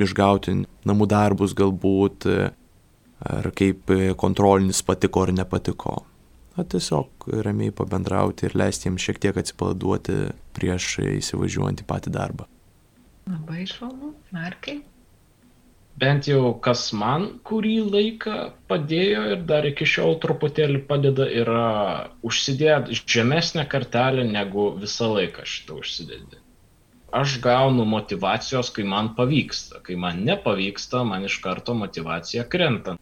išgauti 0.00 0.56
namų 0.88 1.06
darbus 1.12 1.52
galbūt 1.54 2.26
ar 3.30 3.50
kaip 3.56 3.92
kontrolinis 4.20 4.82
patiko 4.82 5.24
ar 5.24 5.32
nepatiko. 5.32 6.02
na, 6.56 6.64
tiesiog 6.64 7.28
ramiai 7.42 7.74
pabendrauti 7.74 8.46
ir 8.46 8.56
leisti 8.58 8.88
jiems 8.88 9.02
šiek 9.02 9.20
tiek 9.22 9.38
atsipalaiduoti 9.40 10.18
prieš 10.54 10.98
įsivažiuojant 11.02 11.82
į 11.82 11.86
patį 11.88 12.12
darbą. 12.14 12.46
Labai 13.26 13.64
šaunu, 13.66 14.12
Markai. 14.34 14.82
Bent 15.98 16.26
jau 16.26 16.56
kas 16.62 16.88
man 17.00 17.26
kurį 17.46 17.74
laiką 17.86 18.36
padėjo 18.70 19.20
ir 19.34 19.44
dar 19.50 19.66
iki 19.68 19.86
šiol 19.86 20.16
truputėlį 20.22 20.80
padeda 20.88 21.26
yra 21.42 21.66
užsidėti 22.26 22.98
žemesnę 23.14 23.62
kartelę 23.70 24.24
negu 24.26 24.72
visą 24.80 25.12
laiką 25.12 25.46
šitą 25.46 25.78
užsidėti. 25.78 26.40
Aš 27.14 27.36
gaunu 27.38 27.84
motivacijos, 27.86 28.72
kai 28.74 28.82
man 28.90 29.12
pavyksta. 29.14 29.78
Kai 29.86 29.94
man 29.94 30.24
nepavyksta, 30.26 31.04
man 31.06 31.28
iš 31.28 31.38
karto 31.44 31.76
motivacija 31.78 32.42
krenta. 32.50 32.96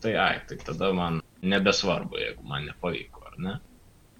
Tai 0.00 0.12
ai, 0.20 0.40
tai 0.48 0.58
tada 0.60 0.92
man 0.92 1.22
nebesvarbu, 1.42 2.18
jeigu 2.20 2.44
man 2.44 2.66
nepavyko, 2.68 3.22
ar 3.30 3.38
ne? 3.38 3.54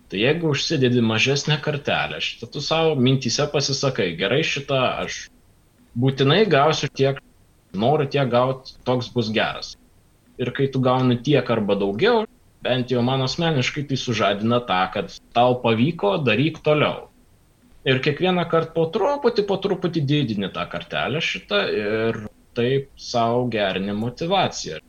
Tai 0.09 0.21
jeigu 0.21 0.53
užsidedi 0.55 1.03
mažesnę 1.03 1.59
kartelę, 1.63 2.21
šitą 2.23 2.49
tu 2.53 2.63
savo 2.63 2.95
mintyse 2.95 3.49
pasisakai, 3.53 4.13
gerai 4.21 4.43
šitą 4.47 4.79
aš 5.03 5.19
būtinai 5.99 6.45
gausiu 6.53 6.89
tiek, 7.01 7.19
noriu 7.75 8.07
tiek 8.15 8.31
gauti, 8.31 8.77
toks 8.87 9.11
bus 9.13 9.33
geras. 9.35 9.75
Ir 10.39 10.53
kai 10.57 10.69
tu 10.73 10.81
gauni 10.85 11.19
tiek 11.27 11.51
arba 11.51 11.77
daugiau, 11.81 12.25
bent 12.63 12.95
jau 12.95 13.03
man 13.03 13.25
asmeniškai 13.27 13.87
tai 13.91 14.01
sužadina 14.01 14.63
tą, 14.71 14.81
kad 14.95 15.13
tau 15.37 15.59
pavyko, 15.65 16.17
daryk 16.29 16.63
toliau. 16.65 17.09
Ir 17.87 18.01
kiekvieną 18.03 18.47
kartą 18.51 18.75
po 18.75 18.89
truputį, 18.95 19.47
po 19.47 19.59
truputį 19.63 20.03
didini 20.13 20.51
tą 20.55 20.65
kartelę 20.71 21.23
šitą 21.23 21.63
ir 21.83 22.25
taip 22.57 22.89
savo 22.99 23.45
gerini 23.53 23.95
motivaciją 23.95 24.81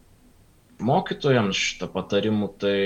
mokytojams 0.80 1.58
šitą 1.58 1.90
patarimų, 1.94 2.50
tai 2.62 2.78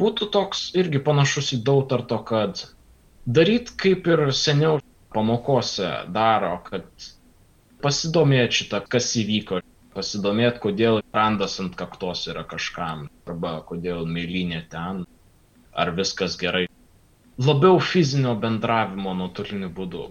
būtų 0.00 0.30
toks 0.34 0.70
irgi 0.80 1.02
panašus 1.04 1.52
į 1.56 1.62
dautarto, 1.66 2.20
kad 2.24 2.62
daryt 3.26 3.74
kaip 3.80 4.08
ir 4.08 4.30
seniau 4.36 4.80
pamokose 5.14 5.90
daro, 6.14 6.54
kad 6.66 6.86
pasidomėt 7.84 8.54
šitą, 8.56 8.82
kas 8.92 9.10
įvyko, 9.20 9.60
pasidomėt, 9.94 10.60
kodėl 10.62 11.00
randas 11.16 11.58
ant 11.62 11.76
kaktos 11.78 12.26
yra 12.30 12.44
kažkam, 12.48 13.08
arba 13.26 13.58
kodėl 13.66 14.06
mėlynė 14.06 14.64
ten, 14.72 15.04
ar 15.72 15.92
viskas 15.96 16.38
gerai. 16.40 16.66
Labiau 17.40 17.80
fizinio 17.80 18.34
bendravimo 18.40 19.14
nuotoliniu 19.16 19.70
būdu. 19.76 20.10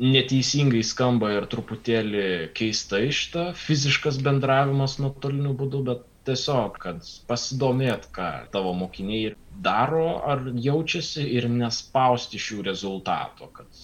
Neteisingai 0.00 0.80
skamba 0.86 1.34
ir 1.34 1.46
truputėlį 1.52 2.22
keistai 2.56 3.10
šitą 3.12 3.50
fiziškas 3.62 4.16
bendravimas 4.24 4.96
nuotoliniu 5.02 5.52
būdu, 5.58 5.82
bet 5.90 6.06
tiesiog, 6.30 6.78
kad 6.82 7.06
pasidomėt, 7.28 8.08
ką 8.14 8.28
tavo 8.54 8.72
mokiniai 8.78 9.34
daro 9.64 10.20
ar 10.32 10.44
jaučiasi 10.66 11.26
ir 11.36 11.48
nespausti 11.52 12.40
šių 12.40 12.62
rezultatų, 12.70 13.48
kad 13.58 13.82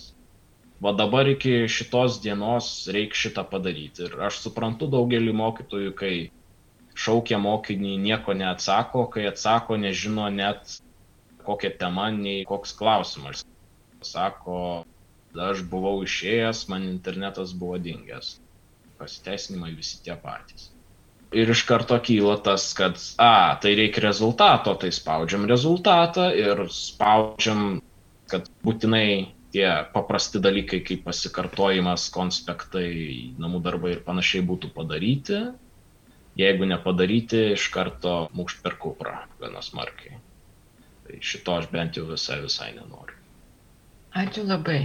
va 0.86 0.92
dabar 0.96 1.28
iki 1.32 1.66
šitos 1.72 2.20
dienos 2.24 2.70
reikia 2.96 3.22
šitą 3.26 3.46
padaryti. 3.50 4.06
Ir 4.08 4.26
aš 4.28 4.40
suprantu 4.44 4.88
daugelį 4.92 5.34
mokytojų, 5.40 5.94
kai 5.98 6.14
šaukia 7.06 7.40
mokinį, 7.42 7.96
nieko 8.06 8.36
neatsako, 8.36 9.06
kai 9.12 9.26
atsako, 9.32 9.80
nežino 9.80 10.28
net 10.32 10.78
kokia 11.46 11.72
tema, 11.82 12.10
nei 12.14 12.44
koks 12.48 12.74
klausimas. 12.78 13.44
Sako, 14.04 14.60
aš 15.50 15.64
buvau 15.70 15.98
išėjęs, 16.06 16.66
man 16.72 16.86
internetas 16.92 17.56
buvo 17.56 17.80
dingęs. 17.82 18.36
Pasiteisinimai 18.96 19.74
visi 19.76 20.00
tie 20.04 20.16
patys 20.16 20.70
ir 21.32 21.50
iš 21.50 21.62
karto 21.66 21.98
kyla 22.02 22.36
tas, 22.42 22.68
kad, 22.76 22.98
a, 23.18 23.56
tai 23.62 23.74
reikia 23.78 24.04
rezultato, 24.06 24.74
tai 24.80 24.92
spaudžiam 24.94 25.46
rezultatą 25.48 26.28
ir 26.34 26.66
spaudžiam, 26.72 27.80
kad 28.30 28.48
būtinai 28.66 29.32
tie 29.54 29.68
paprasti 29.92 30.42
dalykai 30.42 30.82
kaip 30.86 31.06
pasikartojimas, 31.06 32.10
konspektai, 32.14 32.90
namų 33.40 33.62
darbai 33.64 33.96
ir 33.96 34.04
panašiai 34.06 34.44
būtų 34.46 34.72
padaryti. 34.76 35.40
Jeigu 36.36 36.68
nepadaryti, 36.68 37.54
iš 37.54 37.70
karto 37.72 38.26
mūkšt 38.36 38.60
per 38.64 38.76
kuprą 38.76 39.22
gana 39.40 39.62
smarkiai. 39.64 40.18
Tai 41.06 41.18
šito 41.24 41.54
aš 41.56 41.70
bent 41.72 41.96
jau 41.96 42.04
visai 42.10 42.42
visai 42.42 42.74
nenoriu. 42.76 43.16
Ačiū 44.16 44.44
labai. 44.44 44.82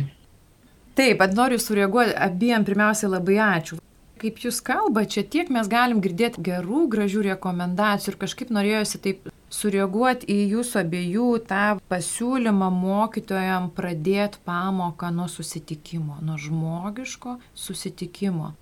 Taip, 0.95 1.19
bet 1.19 1.35
noriu 1.35 1.59
sureaguoti 1.59 2.15
abiem 2.15 2.63
pirmiausia 2.67 3.11
labai 3.11 3.39
ačiū 3.43 3.81
kaip 4.21 4.41
jūs 4.45 4.61
kalba, 4.65 5.03
čia 5.09 5.23
tiek 5.25 5.49
mes 5.53 5.69
galim 5.71 6.01
girdėti 6.03 6.43
gerų, 6.45 6.85
gražių 6.93 7.25
rekomendacijų 7.31 8.13
ir 8.13 8.17
kažkaip 8.21 8.53
norėjosi 8.53 9.01
taip 9.01 9.29
sureaguoti 9.51 10.29
į 10.31 10.37
jūsų 10.53 10.79
abiejų 10.81 11.27
tą 11.49 11.65
pasiūlymą 11.91 12.69
mokytojam 12.75 13.69
pradėti 13.75 14.39
pamoką 14.47 15.11
nuo 15.15 15.27
susitikimo, 15.31 16.19
nuo 16.23 16.37
žmogiško 16.39 17.37
susitikimo. 17.65 18.53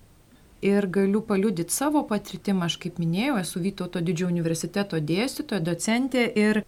Ir 0.65 0.89
galiu 0.91 1.21
paliudyti 1.23 1.71
savo 1.71 2.01
patirtimą, 2.07 2.67
aš 2.67 2.75
kaip 2.83 2.97
minėjau, 2.99 3.37
esu 3.39 3.61
Vytauto 3.63 4.01
didžiojo 4.03 4.33
universiteto 4.33 4.99
dėstytoja, 4.99 5.61
docentė 5.63 6.25
ir 6.35 6.63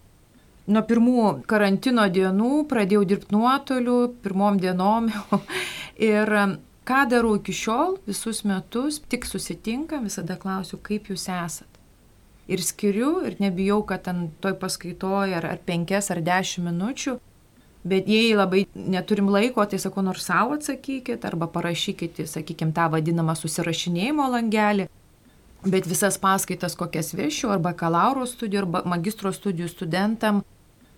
nuo 0.66 0.82
pirmų 0.88 1.24
karantino 1.50 2.06
dienų 2.08 2.62
pradėjau 2.70 3.02
dirbti 3.10 3.36
nuotoliu, 3.36 3.98
pirmom 4.24 4.60
dienom. 4.62 5.10
ir 6.12 6.36
ką 6.88 7.04
darau 7.10 7.36
iki 7.38 7.54
šiol, 7.54 7.96
visus 8.06 8.42
metus, 8.48 9.00
tik 9.10 9.26
susitinkam, 9.28 10.08
visada 10.08 10.36
klausiu, 10.38 10.80
kaip 10.82 11.10
jūs 11.12 11.28
esat. 11.30 11.68
Ir 12.50 12.62
skiriu, 12.64 13.20
ir 13.26 13.38
nebijau, 13.40 13.82
kad 13.86 14.02
ten 14.08 14.26
toj 14.42 14.56
paskaitoje 14.58 15.36
ar, 15.38 15.46
ar 15.54 15.60
penkias 15.66 16.10
ar 16.10 16.20
dešimt 16.24 16.66
minučių, 16.66 17.16
bet 17.86 18.10
jei 18.10 18.34
labai 18.34 18.64
neturim 18.74 19.30
laiko, 19.30 19.64
tai 19.66 19.78
sakau, 19.82 20.02
nors 20.02 20.26
savo 20.26 20.58
atsakykit, 20.58 21.22
arba 21.28 21.46
parašykit, 21.54 22.24
sakykime, 22.26 22.74
tą 22.74 22.90
vadinamą 22.92 23.38
susirašinėjimo 23.38 24.26
langelį. 24.34 24.90
Bet 25.62 25.86
visas 25.86 26.18
paskaitas, 26.18 26.74
kokias 26.74 27.12
vešiu, 27.14 27.52
arba 27.54 27.70
bakalauro 27.70 28.26
studijų, 28.26 28.64
arba 28.64 28.82
magistro 28.96 29.30
studijų 29.30 29.70
studentam, 29.70 30.42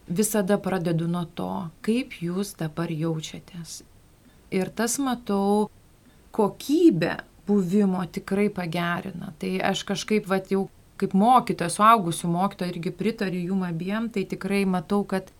visada 0.09 0.57
pradedu 0.57 1.09
nuo 1.09 1.27
to, 1.37 1.53
kaip 1.85 2.17
jūs 2.25 2.57
dabar 2.57 2.89
jaučiatės 2.89 3.83
ir 4.55 4.71
tas 4.71 4.97
matau 5.03 5.69
kokybę 6.35 7.19
buvimo 7.47 8.03
tikrai 8.07 8.49
pagerina. 8.51 9.33
Tai 9.39 9.53
aš 9.71 9.85
kažkaip, 9.89 10.27
va, 10.31 10.41
jau 10.51 10.67
kaip 11.01 11.15
mokytoja, 11.19 11.71
suaugusių 11.73 12.31
mokytoja 12.31 12.73
irgi 12.73 12.93
pritariu 12.95 13.43
jum 13.51 13.65
abiem, 13.67 14.09
tai 14.13 14.25
tikrai 14.31 14.63
matau, 14.69 15.03
kad 15.09 15.31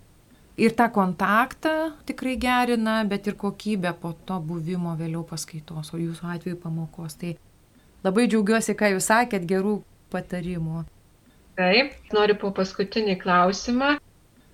ir 0.61 0.75
tą 0.79 0.89
kontaktą 0.95 1.93
tikrai 2.07 2.37
gerina, 2.41 3.01
bet 3.09 3.27
ir 3.27 3.39
kokybę 3.39 3.95
po 4.01 4.15
to 4.27 4.39
buvimo 4.41 4.95
vėliau 4.99 5.25
paskaitos, 5.27 5.93
o 5.95 6.01
jūsų 6.01 6.31
atveju 6.37 6.61
pamokos. 6.63 7.17
Tai 7.21 7.35
labai 8.07 8.27
džiaugiuosi, 8.29 8.77
ką 8.79 8.95
jūs 8.95 9.11
sakėt, 9.11 9.47
gerų 9.51 9.79
patarimų. 10.15 10.85
Taip, 11.59 11.95
noriu 12.15 12.35
po 12.39 12.51
paskutinį 12.55 13.17
klausimą 13.23 13.95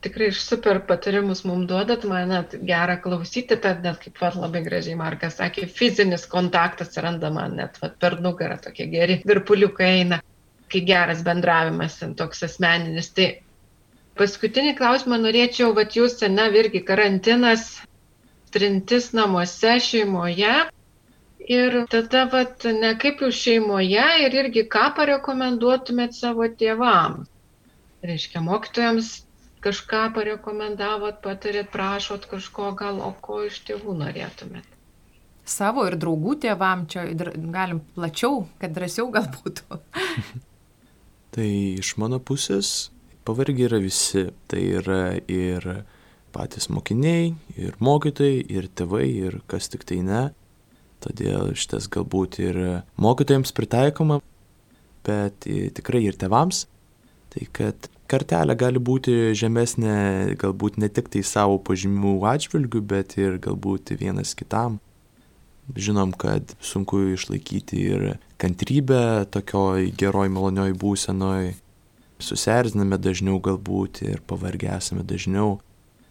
tikrai 0.00 0.30
super 0.32 0.80
patarimus 0.88 1.42
mums 1.44 1.68
duodat, 1.68 2.04
man 2.08 2.32
net 2.32 2.54
gera 2.66 2.96
klausyti, 3.04 3.58
tad 3.60 3.84
net 3.84 4.00
kaip 4.00 4.16
pat 4.18 4.38
labai 4.40 4.62
gražiai 4.64 4.96
Markas 4.96 5.36
sakė, 5.40 5.66
fizinis 5.68 6.26
kontaktas 6.30 6.96
randa 7.04 7.30
man 7.34 7.58
net 7.60 7.76
vat, 7.82 7.98
per 8.00 8.16
nugarą 8.24 8.56
tokie 8.64 8.88
geri 8.92 9.20
virpuliukai 9.28 9.90
eina, 10.00 10.20
kai 10.72 10.82
geras 10.88 11.22
bendravimas, 11.26 11.98
toks 12.16 12.44
asmeninis. 12.48 13.12
Tai 13.16 13.28
paskutinį 14.20 14.74
klausimą 14.80 15.20
norėčiau, 15.20 15.74
vat 15.76 15.96
jūs, 15.98 16.16
sena, 16.22 16.48
irgi 16.62 16.84
karantinas, 16.86 17.70
trintis 18.54 19.12
namuose, 19.16 19.78
šeimoje. 19.84 20.58
Ir 21.50 21.74
tada, 21.90 22.26
vat, 22.30 22.64
ne 22.76 22.92
kaip 23.00 23.24
jūs 23.24 23.38
šeimoje 23.42 24.04
ir 24.24 24.34
irgi 24.44 24.62
ką 24.70 24.90
parekomenduotumėt 24.96 26.14
savo 26.14 26.46
tėvams. 26.60 27.26
Reiškia, 28.06 28.40
mokytojams 28.44 29.08
kažką 29.64 30.02
parekomendavot, 30.16 31.20
patarėt, 31.24 31.70
prašot 31.72 32.26
kažko, 32.30 32.72
gal, 32.78 33.00
o 33.04 33.12
ko 33.22 33.42
iš 33.46 33.60
tėvų 33.68 33.96
norėtumėt? 34.00 34.68
Savo 35.50 35.86
ir 35.88 35.96
draugų 35.98 36.36
tėvam 36.44 36.86
čia 36.90 37.08
galim 37.10 37.80
plačiau, 37.96 38.44
kad 38.60 38.74
drąsiau 38.76 39.10
gal 39.14 39.26
būtų. 39.34 39.80
tai 41.34 41.50
iš 41.80 41.96
mano 42.00 42.20
pusės 42.22 42.90
pavargiai 43.26 43.68
yra 43.68 43.80
visi. 43.82 44.28
Tai 44.50 44.60
yra 44.80 45.02
ir 45.30 45.66
patys 46.34 46.68
mokiniai, 46.70 47.32
ir 47.58 47.78
mokytojai, 47.82 48.44
ir 48.46 48.68
tėvai, 48.78 49.06
ir 49.26 49.40
kas 49.50 49.70
tik 49.72 49.86
tai 49.88 50.00
ne. 50.06 50.24
Todėl 51.00 51.54
šitas 51.56 51.88
galbūt 51.90 52.38
ir 52.44 52.58
mokytojams 53.00 53.54
pritaikoma, 53.56 54.20
bet 55.06 55.48
tikrai 55.48 56.04
ir 56.06 56.18
tėvams. 56.20 56.66
Tai 57.30 57.46
kad 57.54 57.88
kartelė 58.10 58.56
gali 58.58 58.82
būti 58.82 59.32
žemesnė 59.38 60.36
galbūt 60.40 60.78
ne 60.82 60.90
tik 60.90 61.08
tai 61.12 61.22
savo 61.26 61.58
pažymių 61.62 62.18
atžvilgių, 62.32 62.82
bet 62.92 63.16
ir 63.20 63.38
galbūt 63.42 63.94
vienas 64.00 64.34
kitam. 64.38 64.80
Žinom, 65.70 66.12
kad 66.18 66.56
sunku 66.58 66.98
išlaikyti 67.14 67.82
ir 67.94 68.06
kantrybę 68.42 69.26
tokioj 69.30 69.92
geroj 69.96 70.30
malonioj 70.32 70.74
būsenoj. 70.74 71.54
susierziname 72.20 72.98
dažniau 73.00 73.38
galbūt 73.40 74.02
ir 74.04 74.20
pavargę 74.28 74.68
esame 74.76 75.00
dažniau. 75.00 75.60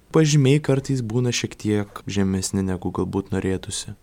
Pažymiai 0.09 0.57
kartais 0.57 1.03
būna 1.05 1.29
šiek 1.29 1.53
tiek 1.53 1.99
žemesni 2.09 2.63
negu 2.65 2.89
galbūt 2.89 3.29
norėtųsi. 3.29 3.93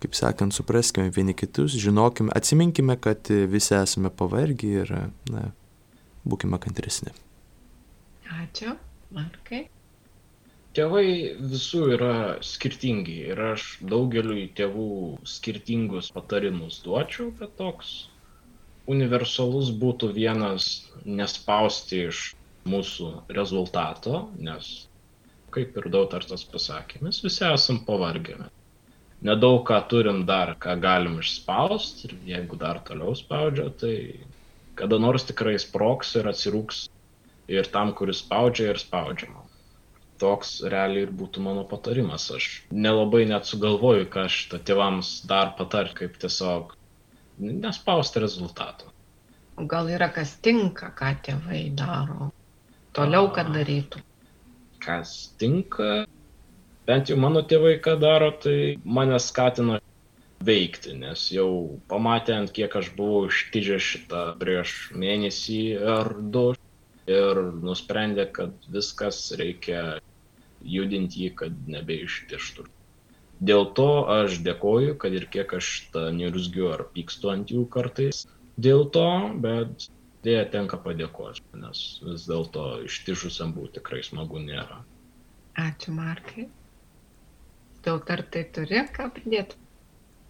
Kaip 0.00 0.14
sakant, 0.14 0.54
supraskime 0.56 1.10
vieni 1.12 1.34
kitus, 1.34 1.74
žinokime, 1.76 2.32
atsiminkime, 2.32 2.96
kad 2.96 3.28
visi 3.28 3.74
esame 3.76 4.08
pavargę 4.08 4.70
ir, 4.84 4.94
na, 5.28 5.50
būkime 6.24 6.58
kantresni. 6.62 7.14
Ačiū, 8.42 8.74
Markai. 9.14 9.66
Tėvai 10.76 11.06
visų 11.50 11.80
yra 11.96 12.14
skirtingi 12.44 13.14
ir 13.32 13.40
aš 13.52 13.64
daugeliu 13.92 14.44
tėvų 14.58 14.90
skirtingus 15.26 16.10
patarimus 16.14 16.82
duočiau, 16.84 17.32
bet 17.40 17.56
toks 17.60 17.94
universalus 18.94 19.72
būtų 19.84 20.12
vienas 20.16 20.68
nespausti 21.04 22.04
iš 22.10 22.20
mūsų 22.68 23.10
rezultato, 23.38 24.22
nes, 24.48 24.70
kaip 25.54 25.76
ir 25.80 25.88
dautartas 25.92 26.44
pasakė, 26.52 27.02
mes 27.08 27.20
visi 27.24 27.44
esam 27.48 27.82
pavargę. 27.88 28.38
Nedaug 29.28 29.64
ką 29.66 29.80
turim 29.90 30.22
dar, 30.28 30.54
ką 30.62 30.76
galim 30.84 31.18
išspausti 31.22 32.06
ir 32.08 32.18
jeigu 32.32 32.58
dar 32.60 32.78
toliau 32.86 33.16
spaudžia, 33.18 33.66
tai 33.80 33.94
kada 34.78 34.98
nors 35.02 35.26
tikrai 35.28 35.56
sproks 35.60 36.14
ir 36.20 36.28
atsirūks 36.30 36.86
ir 37.50 37.68
tam, 37.74 37.94
kuris 37.98 38.22
spaudžia 38.24 38.72
ir 38.72 38.80
spaudžiama. 38.80 39.44
Toks 40.18 40.58
realiai 40.66 41.06
ir 41.06 41.14
būtų 41.14 41.42
mano 41.44 41.62
patarimas. 41.70 42.26
Aš 42.34 42.48
nelabai 42.74 43.24
net 43.30 43.46
sugalvoju, 43.46 44.08
ką 44.10 44.26
šitą 44.34 44.60
tėvams 44.66 45.12
dar 45.30 45.54
patarti, 45.58 45.94
kaip 46.02 46.18
tiesiog 46.22 46.74
nespausti 47.38 48.22
rezultatų. 48.24 48.90
Gal 49.70 49.90
yra 49.90 50.10
kas 50.14 50.36
tinka, 50.42 50.90
ką 50.94 51.14
tėvai 51.26 51.62
daro? 51.74 52.30
Toliau, 52.94 53.30
kad 53.34 53.50
darytų. 53.54 54.02
Kas 54.82 55.32
tinka? 55.38 56.06
Bent 56.86 57.10
jau 57.10 57.18
mano 57.20 57.42
tėvai, 57.46 57.76
ką 57.82 57.98
daro, 58.00 58.30
tai 58.42 58.78
mane 58.84 59.18
skatina 59.22 59.78
veikti, 60.44 60.94
nes 60.98 61.24
jau 61.34 61.80
pamatė, 61.90 62.36
ant 62.42 62.52
kiek 62.54 62.74
aš 62.80 62.92
buvau 62.96 63.26
ištižę 63.28 63.78
šitą 63.82 64.22
prieš 64.40 64.74
mėnesį 64.94 65.60
ar 65.96 66.12
du 66.34 66.52
ir 67.10 67.42
nusprendė, 67.64 68.28
kad 68.32 68.54
viskas 68.70 69.20
reikia 69.40 69.98
judinti 70.62 71.24
jį, 71.24 71.30
kad 71.42 71.68
nebeištištų. 71.74 72.66
Dėl 73.48 73.68
to 73.78 73.90
aš 74.10 74.40
dėkoju, 74.46 74.96
kad 74.98 75.14
ir 75.14 75.28
kiek 75.30 75.52
aš 75.58 75.68
tą 75.94 76.08
nirzgiu 76.14 76.72
ar 76.74 76.82
pykstu 76.94 77.30
ant 77.30 77.52
jų 77.54 77.68
kartais 77.70 78.24
dėl 78.58 78.88
to, 78.94 79.06
bet 79.44 79.86
dėja 80.26 80.44
tenka 80.54 80.78
padėkoti, 80.82 81.44
nes 81.62 81.82
vis 82.02 82.26
dėlto 82.30 82.66
ištižusiam 82.88 83.54
būti 83.54 83.78
tikrai 83.78 84.02
smagu 84.06 84.42
nėra. 84.42 84.82
Ačiū, 85.58 85.94
Markai. 85.94 86.48
Daug 87.86 88.10
ar 88.10 88.24
tai 88.34 88.42
turi 88.54 88.82
ką 88.94 89.06
pridėti? 89.14 89.58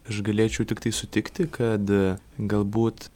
Aš 0.08 0.22
galėčiau 0.24 0.64
tik 0.64 0.80
tai 0.80 0.92
sutikti, 0.96 1.44
kad 1.52 1.90
galbūt 2.38 3.10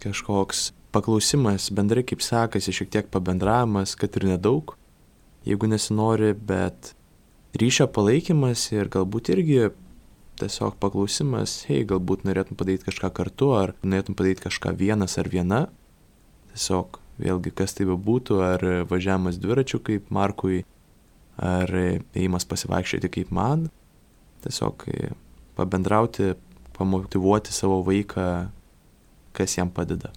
kažkoks 0.00 0.70
paklausimas 0.92 1.68
bendrai 1.74 2.04
kaip 2.08 2.24
sekasi, 2.24 2.72
šiek 2.72 2.90
tiek 2.92 3.10
pabendravimas, 3.12 3.92
kad 4.00 4.16
ir 4.16 4.30
nedaug, 4.30 4.74
jeigu 5.48 5.68
nesinori, 5.68 6.32
bet 6.32 6.94
ryšio 7.60 7.88
palaikymas 7.92 8.64
ir 8.72 8.88
galbūt 8.92 9.32
irgi 9.34 9.60
tiesiog 10.40 10.76
paklausimas, 10.82 11.62
hei, 11.68 11.84
galbūt 11.88 12.24
norėtum 12.26 12.58
padaryti 12.58 12.88
kažką 12.88 13.12
kartu, 13.14 13.52
ar 13.56 13.74
norėtum 13.84 14.16
padaryti 14.18 14.46
kažką 14.46 14.74
vienas 14.78 15.18
ar 15.20 15.28
viena. 15.32 15.66
Tiesiog 16.52 16.98
vėlgi, 17.22 17.52
kas 17.56 17.76
tai 17.76 17.86
bebūtų, 17.88 18.40
ar 18.44 18.64
važiavimas 18.90 19.38
dviračiu 19.40 19.82
kaip 19.84 20.08
Markui, 20.12 20.64
ar 21.36 21.70
ėjimas 21.72 22.48
pasivaikščioti 22.48 23.12
kaip 23.12 23.32
man. 23.34 23.68
Tiesiog 24.42 24.88
pabendrauti, 25.62 26.34
pamotivuoti 26.76 27.54
savo 27.54 27.80
vaiką, 27.86 28.26
kas 29.32 29.56
jam 29.58 29.70
padeda. 29.70 30.10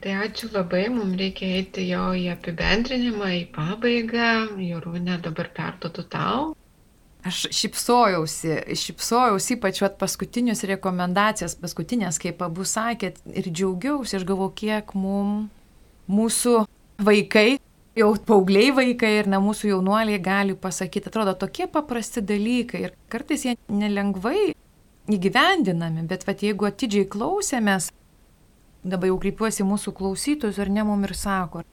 Tai 0.00 0.14
ačiū 0.24 0.48
labai, 0.54 0.86
mums 0.88 1.18
reikia 1.20 1.48
eiti 1.58 1.84
jau 1.90 2.14
į 2.16 2.30
apibendrinimą, 2.32 3.26
į 3.36 3.42
pabaigą. 3.52 4.30
Jorūne 4.64 5.18
dabar 5.20 5.50
perduodu 5.52 6.06
tau. 6.08 6.46
Aš 7.28 7.42
šipsojausi, 7.52 8.54
šipsojausi 8.80 9.58
ypač 9.58 9.82
vat, 9.84 9.98
paskutinius 10.00 10.64
rekomendacijas, 10.70 11.52
paskutinės, 11.60 12.16
kaip 12.22 12.40
abu 12.46 12.64
sakėt, 12.64 13.20
ir 13.28 13.50
džiaugiausi, 13.50 14.16
aš 14.16 14.24
galvoju, 14.24 14.54
kiek 14.56 14.94
mum, 14.96 15.34
mūsų 16.08 16.62
vaikai, 17.04 17.58
jau 17.98 18.10
paaugliai 18.26 18.70
vaikai 18.74 19.12
ir 19.18 19.30
na 19.30 19.40
mūsų 19.42 19.72
jaunuoliai 19.74 20.20
gali 20.22 20.56
pasakyti, 20.58 21.10
atrodo, 21.10 21.34
tokie 21.38 21.66
paprasti 21.70 22.22
dalykai 22.22 22.84
ir 22.86 22.96
kartais 23.12 23.46
jie 23.46 23.56
nelengvai 23.68 24.52
įgyvendinami, 25.10 26.06
bet 26.10 26.26
vat, 26.28 26.44
jeigu 26.44 26.68
atidžiai 26.68 27.08
klausėmės, 27.10 27.90
dabar 28.86 29.10
jau 29.10 29.18
kreipiuosi 29.22 29.66
mūsų 29.66 29.94
klausytojus 29.96 30.60
ar 30.62 30.70
ne 30.70 30.84
mum 30.86 31.02
ir 31.08 31.16
sako, 31.18 31.64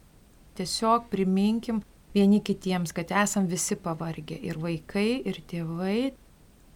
tiesiog 0.58 1.12
priminkim, 1.12 1.84
vieni 2.17 2.41
kitiems, 2.41 2.93
kad 2.95 3.12
esam 3.13 3.45
visi 3.49 3.77
pavargę 3.77 4.39
ir 4.41 4.58
vaikai, 4.62 5.21
ir 5.30 5.41
tėvai, 5.49 6.13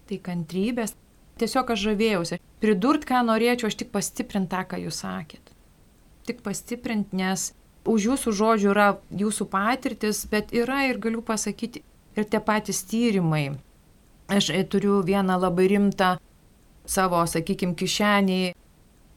tai 0.09 0.19
kantrybės. 0.21 0.93
Tiesiog 1.41 1.71
aš 1.73 1.87
žavėjausi. 1.87 2.37
Pridurt, 2.61 3.07
ką 3.09 3.23
norėčiau, 3.25 3.71
aš 3.71 3.79
tik 3.79 3.89
pastiprinti 3.93 4.51
tą, 4.51 4.61
ką 4.69 4.77
jūs 4.83 4.99
sakėt. 5.01 5.53
Tik 6.27 6.43
pastiprinti, 6.45 7.17
nes 7.17 7.47
už 7.85 8.07
jūsų 8.11 8.33
žodžių 8.37 8.71
yra 8.73 8.87
jūsų 9.09 9.47
patirtis, 9.51 10.25
bet 10.29 10.53
yra 10.53 10.85
ir 10.89 10.99
galiu 11.01 11.21
pasakyti 11.25 11.83
ir 12.15 12.27
tie 12.27 12.41
patys 12.43 12.83
tyrimai. 12.85 13.57
Aš 14.31 14.51
turiu 14.71 15.01
vieną 15.03 15.37
labai 15.39 15.67
rimtą 15.67 16.15
savo, 16.87 17.23
sakykime, 17.27 17.75
kišeniai 17.75 18.53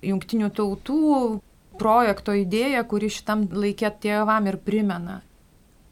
jungtinių 0.05 0.50
tautų 0.55 1.40
projekto 1.79 2.35
idėją, 2.37 2.83
kuri 2.88 3.11
šitam 3.11 3.46
laikė 3.50 3.90
tėvam 4.03 4.48
ir 4.50 4.59
primena 4.62 5.20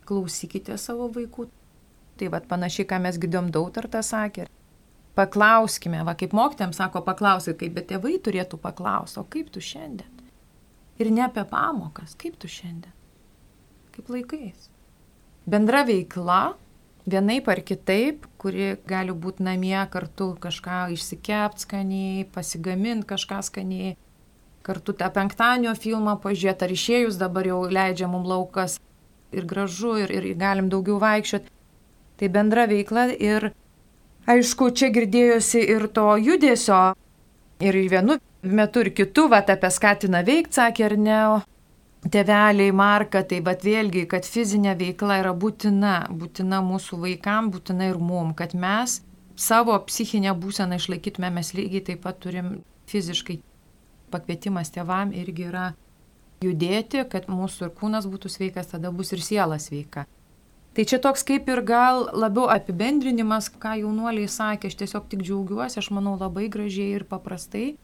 klausykite 0.09 0.77
savo 0.79 1.09
vaikų. 1.13 1.49
Tai 2.19 2.29
vad 2.35 2.49
panašiai, 2.51 2.87
ką 2.89 2.99
mes 3.03 3.19
girdėjom 3.19 3.51
dautartą 3.55 4.03
sakė. 4.05 4.49
Paklauskime, 5.17 6.03
va 6.09 6.15
kaip 6.17 6.35
mokytėm 6.37 6.73
sako, 6.77 7.03
paklausai, 7.05 7.55
kaip 7.59 7.75
bet 7.77 7.91
tėvai 7.91 8.17
turėtų 8.25 8.59
paklausti, 8.61 9.21
o 9.21 9.27
kaip 9.29 9.51
tu 9.53 9.61
šiandien? 9.61 10.12
Ir 11.01 11.11
ne 11.11 11.25
apie 11.25 11.45
pamokas, 11.49 12.17
kaip 12.19 12.37
tu 12.41 12.51
šiandien? 12.51 12.93
Kaip 13.93 14.11
laikais? 14.13 14.69
Bendra 15.49 15.83
veikla, 15.89 16.55
vienaip 17.09 17.49
ar 17.49 17.63
kitaip, 17.67 18.27
kuri 18.39 18.77
gali 18.87 19.13
būti 19.13 19.43
namie 19.43 19.81
kartu 19.91 20.33
kažką 20.41 20.93
išsikept 20.95 21.65
skaniai, 21.65 22.27
pasigamint 22.35 23.07
kažką 23.09 23.41
skaniai, 23.49 23.97
kartu 24.63 24.95
tą 24.95 25.09
penktadienio 25.11 25.75
filmą 25.75 26.19
pažiūrėti, 26.23 26.67
ar 26.67 26.77
išėjus 26.77 27.19
dabar 27.19 27.49
jau 27.49 27.65
leidžia 27.67 28.09
mums 28.11 28.29
laukas 28.29 28.79
ir 29.33 29.49
gražu, 29.49 29.97
ir, 30.05 30.13
ir 30.13 30.29
galim 30.39 30.69
daugiau 30.71 31.01
vaikščioti. 31.03 31.51
Tai 32.21 32.29
bendra 32.31 32.69
veikla 32.71 33.09
ir 33.17 33.51
aišku, 34.31 34.71
čia 34.77 34.93
girdėjosi 34.95 35.65
ir 35.75 35.89
to 35.91 36.13
judesio, 36.23 36.93
ir 37.59 37.81
vienu 37.91 38.21
metu, 38.43 38.83
ir 38.83 38.93
kitu, 38.95 39.29
va, 39.31 39.43
apie 39.43 39.71
skatina 39.71 40.23
veikti, 40.27 40.59
sakė 40.59 40.87
ar 40.89 40.97
ne, 40.99 41.21
teveliai 42.11 42.75
marka, 42.75 43.23
tai 43.23 43.41
bet 43.45 43.63
vėlgi, 43.67 44.07
kad 44.11 44.27
fizinė 44.27 44.75
veikla 44.79 45.21
yra 45.23 45.33
būtina, 45.35 45.95
būtina 46.11 46.63
mūsų 46.67 46.99
vaikam, 47.05 47.53
būtina 47.55 47.93
ir 47.93 48.01
mum, 48.03 48.35
kad 48.35 48.55
mes 48.55 49.01
savo 49.39 49.77
psichinę 49.87 50.35
būseną 50.39 50.79
išlaikytume, 50.81 51.31
mes 51.31 51.55
lygiai 51.55 51.85
taip 51.87 52.03
pat 52.03 52.19
turim 52.21 52.59
fiziškai 52.91 53.39
pakvietimas 54.13 54.73
tėvam 54.75 55.13
irgi 55.17 55.47
yra 55.49 55.71
judėti, 56.43 57.05
kad 57.09 57.31
mūsų 57.31 57.69
ir 57.69 57.77
kūnas 57.79 58.09
būtų 58.11 58.29
sveikas, 58.33 58.73
tada 58.75 58.91
bus 58.93 59.15
ir 59.15 59.23
siela 59.23 59.59
sveika. 59.63 60.05
Tai 60.73 60.85
čia 60.89 60.99
toks 61.05 61.23
kaip 61.29 61.49
ir 61.53 61.61
gal 61.69 62.07
labiau 62.17 62.49
apibendrinimas, 62.53 63.51
ką 63.63 63.77
jaunuoliai 63.83 64.29
sakė, 64.29 64.71
aš 64.73 64.79
tiesiog 64.81 65.09
tik 65.13 65.23
džiaugiuosi, 65.23 65.79
aš 65.79 65.91
manau 65.93 66.17
labai 66.17 66.49
gražiai 66.53 66.97
ir 66.97 67.05
paprastai 67.09 67.75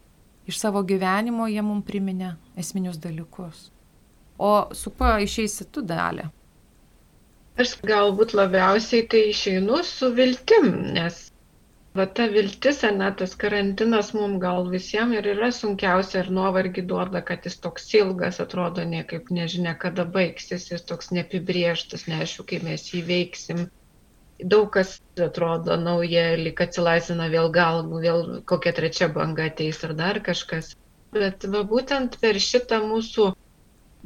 iš 0.51 0.59
savo 0.61 0.83
gyvenimo 0.91 1.47
jie 1.51 1.63
mums 1.65 1.87
priminė 1.87 2.33
esminius 2.59 2.99
dalykus. 3.01 3.69
O 4.39 4.51
su 4.81 4.91
kuo 4.95 5.15
išeisi 5.25 5.67
tu 5.71 5.83
dalį? 5.93 6.27
Aš 7.59 7.75
galbūt 7.83 8.37
labiausiai 8.39 9.07
tai 9.11 9.25
išeinu 9.33 9.81
su 9.83 10.13
viltim, 10.15 10.69
nes 10.95 11.25
Va 11.97 12.05
ta 12.17 12.25
viltis, 12.31 12.79
ne, 12.97 13.07
tas 13.19 13.31
karantinas 13.43 14.11
mums 14.15 14.37
gal 14.41 14.67
visiems 14.73 15.17
ir 15.19 15.27
yra 15.31 15.47
sunkiausia 15.59 16.19
ir 16.21 16.27
nuovargį 16.37 16.83
duoda, 16.91 17.21
kad 17.29 17.47
jis 17.47 17.57
toks 17.63 17.87
ilgas, 17.99 18.37
atrodo, 18.43 18.83
niekaip 18.91 19.31
nežinia, 19.37 19.73
kada 19.83 20.05
baigsis, 20.17 20.67
jis 20.73 20.85
toks 20.91 21.09
neapibrieštas, 21.17 22.05
neaišku, 22.11 22.45
kaip 22.51 22.67
mes 22.67 22.85
jį 22.93 23.01
veiksim. 23.07 23.65
Daug 24.39 24.69
kas 24.71 25.01
atrodo 25.19 25.75
nauja, 25.75 26.29
lik 26.39 26.61
atsilaisina 26.63 27.27
vėl 27.31 27.49
gal, 27.51 27.81
vėl 28.03 28.39
kokia 28.47 28.71
trečia 28.77 29.09
banga 29.11 29.49
ateis 29.51 29.83
ar 29.83 29.93
dar 29.99 30.21
kažkas. 30.23 30.75
Bet 31.11 31.43
va 31.55 31.65
būtent 31.67 32.15
per 32.21 32.39
šitą 32.39 32.79
mūsų 32.85 33.33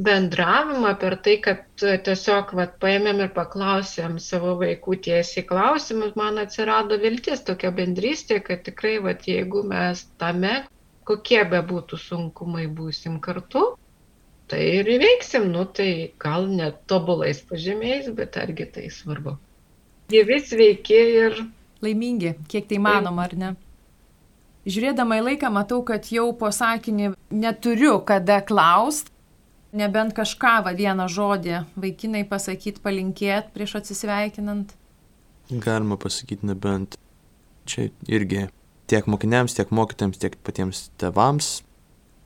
bendravimą, 0.08 0.96
per 1.00 1.16
tai, 1.26 1.36
kad 1.44 1.66
tiesiog 1.78 2.54
vat, 2.58 2.80
paėmėm 2.82 3.22
ir 3.28 3.30
paklausėm 3.36 4.18
savo 4.18 4.56
vaikų 4.62 4.98
tiesiai 5.08 5.46
klausimus, 5.46 6.16
man 6.18 6.42
atsirado 6.42 6.98
viltis 6.98 7.46
tokia 7.46 7.70
bendrystė, 7.76 8.40
kad 8.48 8.64
tikrai, 8.66 8.98
vat, 9.04 9.28
jeigu 9.30 9.62
mes 9.70 10.06
tame, 10.18 10.64
kokie 11.06 11.44
be 11.50 11.62
būtų 11.70 12.00
sunkumai, 12.08 12.66
būsim 12.82 13.20
kartu, 13.22 13.68
tai 14.50 14.66
ir 14.80 14.90
įveiksim, 14.98 15.52
nu 15.54 15.68
tai 15.70 15.92
gal 16.18 16.50
net 16.50 16.82
tobulais 16.90 17.46
pažymiais, 17.50 18.10
bet 18.18 18.40
argi 18.42 18.72
tai 18.74 18.90
svarbu. 18.90 19.38
Gyvi 20.14 20.40
sveiki 20.46 20.98
ir 21.18 21.40
laimingi, 21.82 22.36
kiek 22.52 22.68
tai 22.70 22.78
manoma, 22.78 23.26
ar 23.26 23.34
ne? 23.40 23.54
Žiūrėdama 24.70 25.18
į 25.20 25.24
laiką, 25.28 25.50
matau, 25.52 25.82
kad 25.84 26.06
jau 26.14 26.28
po 26.38 26.52
sakinį 26.54 27.16
neturiu 27.34 27.98
kada 28.08 28.38
klaust, 28.46 29.10
nebent 29.74 30.14
kažką, 30.16 30.54
va 30.68 30.76
vieną 30.78 31.10
žodį 31.10 31.64
vaikinai 31.74 32.24
pasakyti, 32.30 32.84
palinkėti 32.86 33.52
prieš 33.56 33.80
atsisveikinant. 33.82 34.76
Galima 35.50 35.98
pasakyti 36.00 36.48
nebent 36.48 36.96
čia 37.66 37.90
irgi 38.06 38.48
tiek 38.88 39.10
mokiniams, 39.10 39.58
tiek 39.58 39.74
mokytams, 39.74 40.22
tiek 40.22 40.38
patiems 40.46 40.88
tevams 41.02 41.64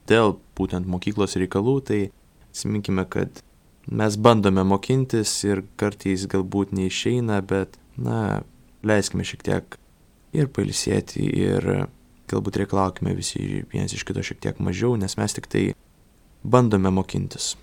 dėl 0.07 0.37
būtent 0.59 0.87
mokyklos 0.89 1.39
reikalų, 1.39 1.79
tai 1.87 1.99
atsiminkime, 2.51 3.07
kad 3.09 3.41
mes 3.87 4.17
bandome 4.19 4.63
mokintis 4.67 5.31
ir 5.47 5.63
kartais 5.79 6.27
galbūt 6.29 6.73
neišeina, 6.75 7.39
bet, 7.47 7.77
na, 7.95 8.43
leiskime 8.87 9.25
šiek 9.27 9.43
tiek 9.47 9.77
ir 10.35 10.49
pailsėti, 10.53 11.23
ir 11.23 11.87
galbūt 12.27 12.59
reikalaukime 12.61 13.15
visi 13.15 13.63
vienas 13.71 13.95
iš 13.95 14.03
kito 14.07 14.23
šiek 14.23 14.41
tiek 14.43 14.59
mažiau, 14.63 14.97
nes 14.99 15.15
mes 15.17 15.37
tik 15.37 15.47
tai 15.51 15.63
bandome 16.43 16.91
mokintis 16.93 17.55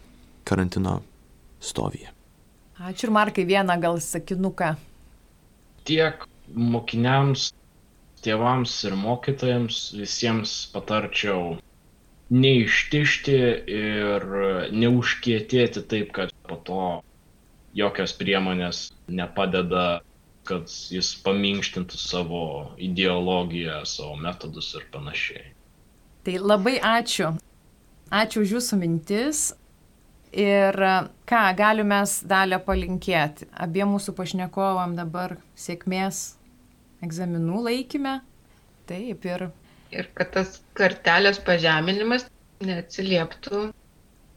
karantino 0.49 1.01
stovyje. 1.61 2.11
Ačiū 2.85 3.09
ir 3.09 3.15
Markai 3.15 3.45
vieną 3.49 3.77
gal 3.81 4.01
sakinuką. 4.03 4.75
Tiek 5.87 6.25
mokiniams, 6.53 7.53
tėvams 8.25 8.75
ir 8.89 8.97
mokytojams 8.99 9.79
visiems 9.97 10.57
patarčiau 10.73 11.55
neištišti 12.31 13.37
ir 13.75 14.25
neužkietėti 14.73 15.85
taip, 15.91 16.15
kad 16.17 16.33
po 16.49 16.57
to 16.65 16.87
jokios 17.77 18.15
priemonės 18.17 18.89
nepadeda 19.09 20.01
kad 20.49 20.69
jis 20.93 21.15
paminkštintų 21.25 21.99
savo 21.99 22.45
ideologiją, 22.81 23.81
savo 23.89 24.17
metodus 24.21 24.73
ir 24.77 24.87
panašiai. 24.93 25.53
Tai 26.25 26.39
labai 26.41 26.77
ačiū. 26.81 27.35
Ačiū 28.13 28.45
už 28.45 28.57
jūsų 28.59 28.81
mintis. 28.81 29.45
Ir 30.35 30.75
ką 31.31 31.43
galime 31.57 32.03
dalę 32.27 32.59
palinkėti? 32.67 33.47
Abiem 33.55 33.93
mūsų 33.95 34.17
pašnekovam 34.19 34.97
dabar 34.99 35.37
sėkmės 35.55 36.35
egzaminų 37.05 37.61
laikime. 37.69 38.19
Taip 38.89 39.29
ir. 39.31 39.49
Ir 39.95 40.11
kad 40.19 40.33
tas 40.35 40.61
kartelės 40.79 41.39
pažeminimas 41.47 42.27
neatsilieptų, 42.67 43.65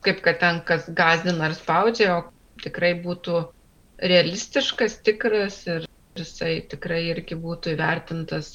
kaip 0.05 0.23
kad 0.25 0.41
ten 0.43 0.59
kas 0.67 0.89
gazdina 0.99 1.47
ar 1.49 1.55
spaudžia, 1.57 2.17
o 2.17 2.63
tikrai 2.63 2.93
būtų 3.03 3.41
realistiškas, 4.11 4.99
tikras 5.07 5.63
ir 5.67 5.87
jisai 6.17 6.59
tikrai 6.71 7.01
irgi 7.11 7.37
būtų 7.41 7.73
įvertintas, 7.75 8.51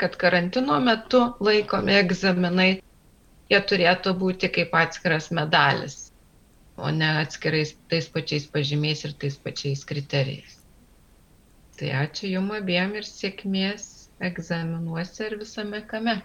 kad 0.00 0.16
karantino 0.20 0.78
metu 0.84 1.22
laikomi 1.44 1.96
egzaminai, 2.00 2.70
jie 3.52 3.60
turėtų 3.72 4.12
būti 4.20 4.52
kaip 4.52 4.76
atskiras 4.76 5.30
medalis, 5.38 5.98
o 6.76 6.92
ne 6.92 7.08
atskirais 7.22 7.74
tais 7.90 8.08
pačiais 8.12 8.48
pažymiais 8.52 9.04
ir 9.08 9.16
tais 9.24 9.36
pačiais 9.40 9.84
kriterijais. 9.88 10.58
Tai 11.76 11.92
ačiū 12.04 12.28
Jums 12.32 12.56
abiem 12.56 12.94
ir 12.96 13.08
sėkmės 13.08 13.95
egzaminuose 14.20 15.26
ir 15.28 15.36
visame 15.40 15.82
kame. 15.88 16.20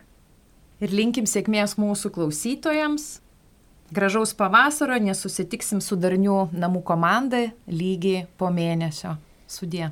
Ir 0.82 0.94
linkim 0.96 1.28
sėkmės 1.30 1.78
mūsų 1.78 2.14
klausytojams. 2.16 3.20
Gražaus 3.92 4.32
pavasario, 4.34 4.96
nesusitiksim 5.04 5.82
su 5.84 5.98
darnių 6.00 6.48
namų 6.56 6.82
komanda 6.88 7.50
lygiai 7.68 8.24
po 8.40 8.48
mėnesio. 8.54 9.18
Sudie. 9.52 9.90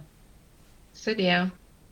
Sudie. 0.96 1.50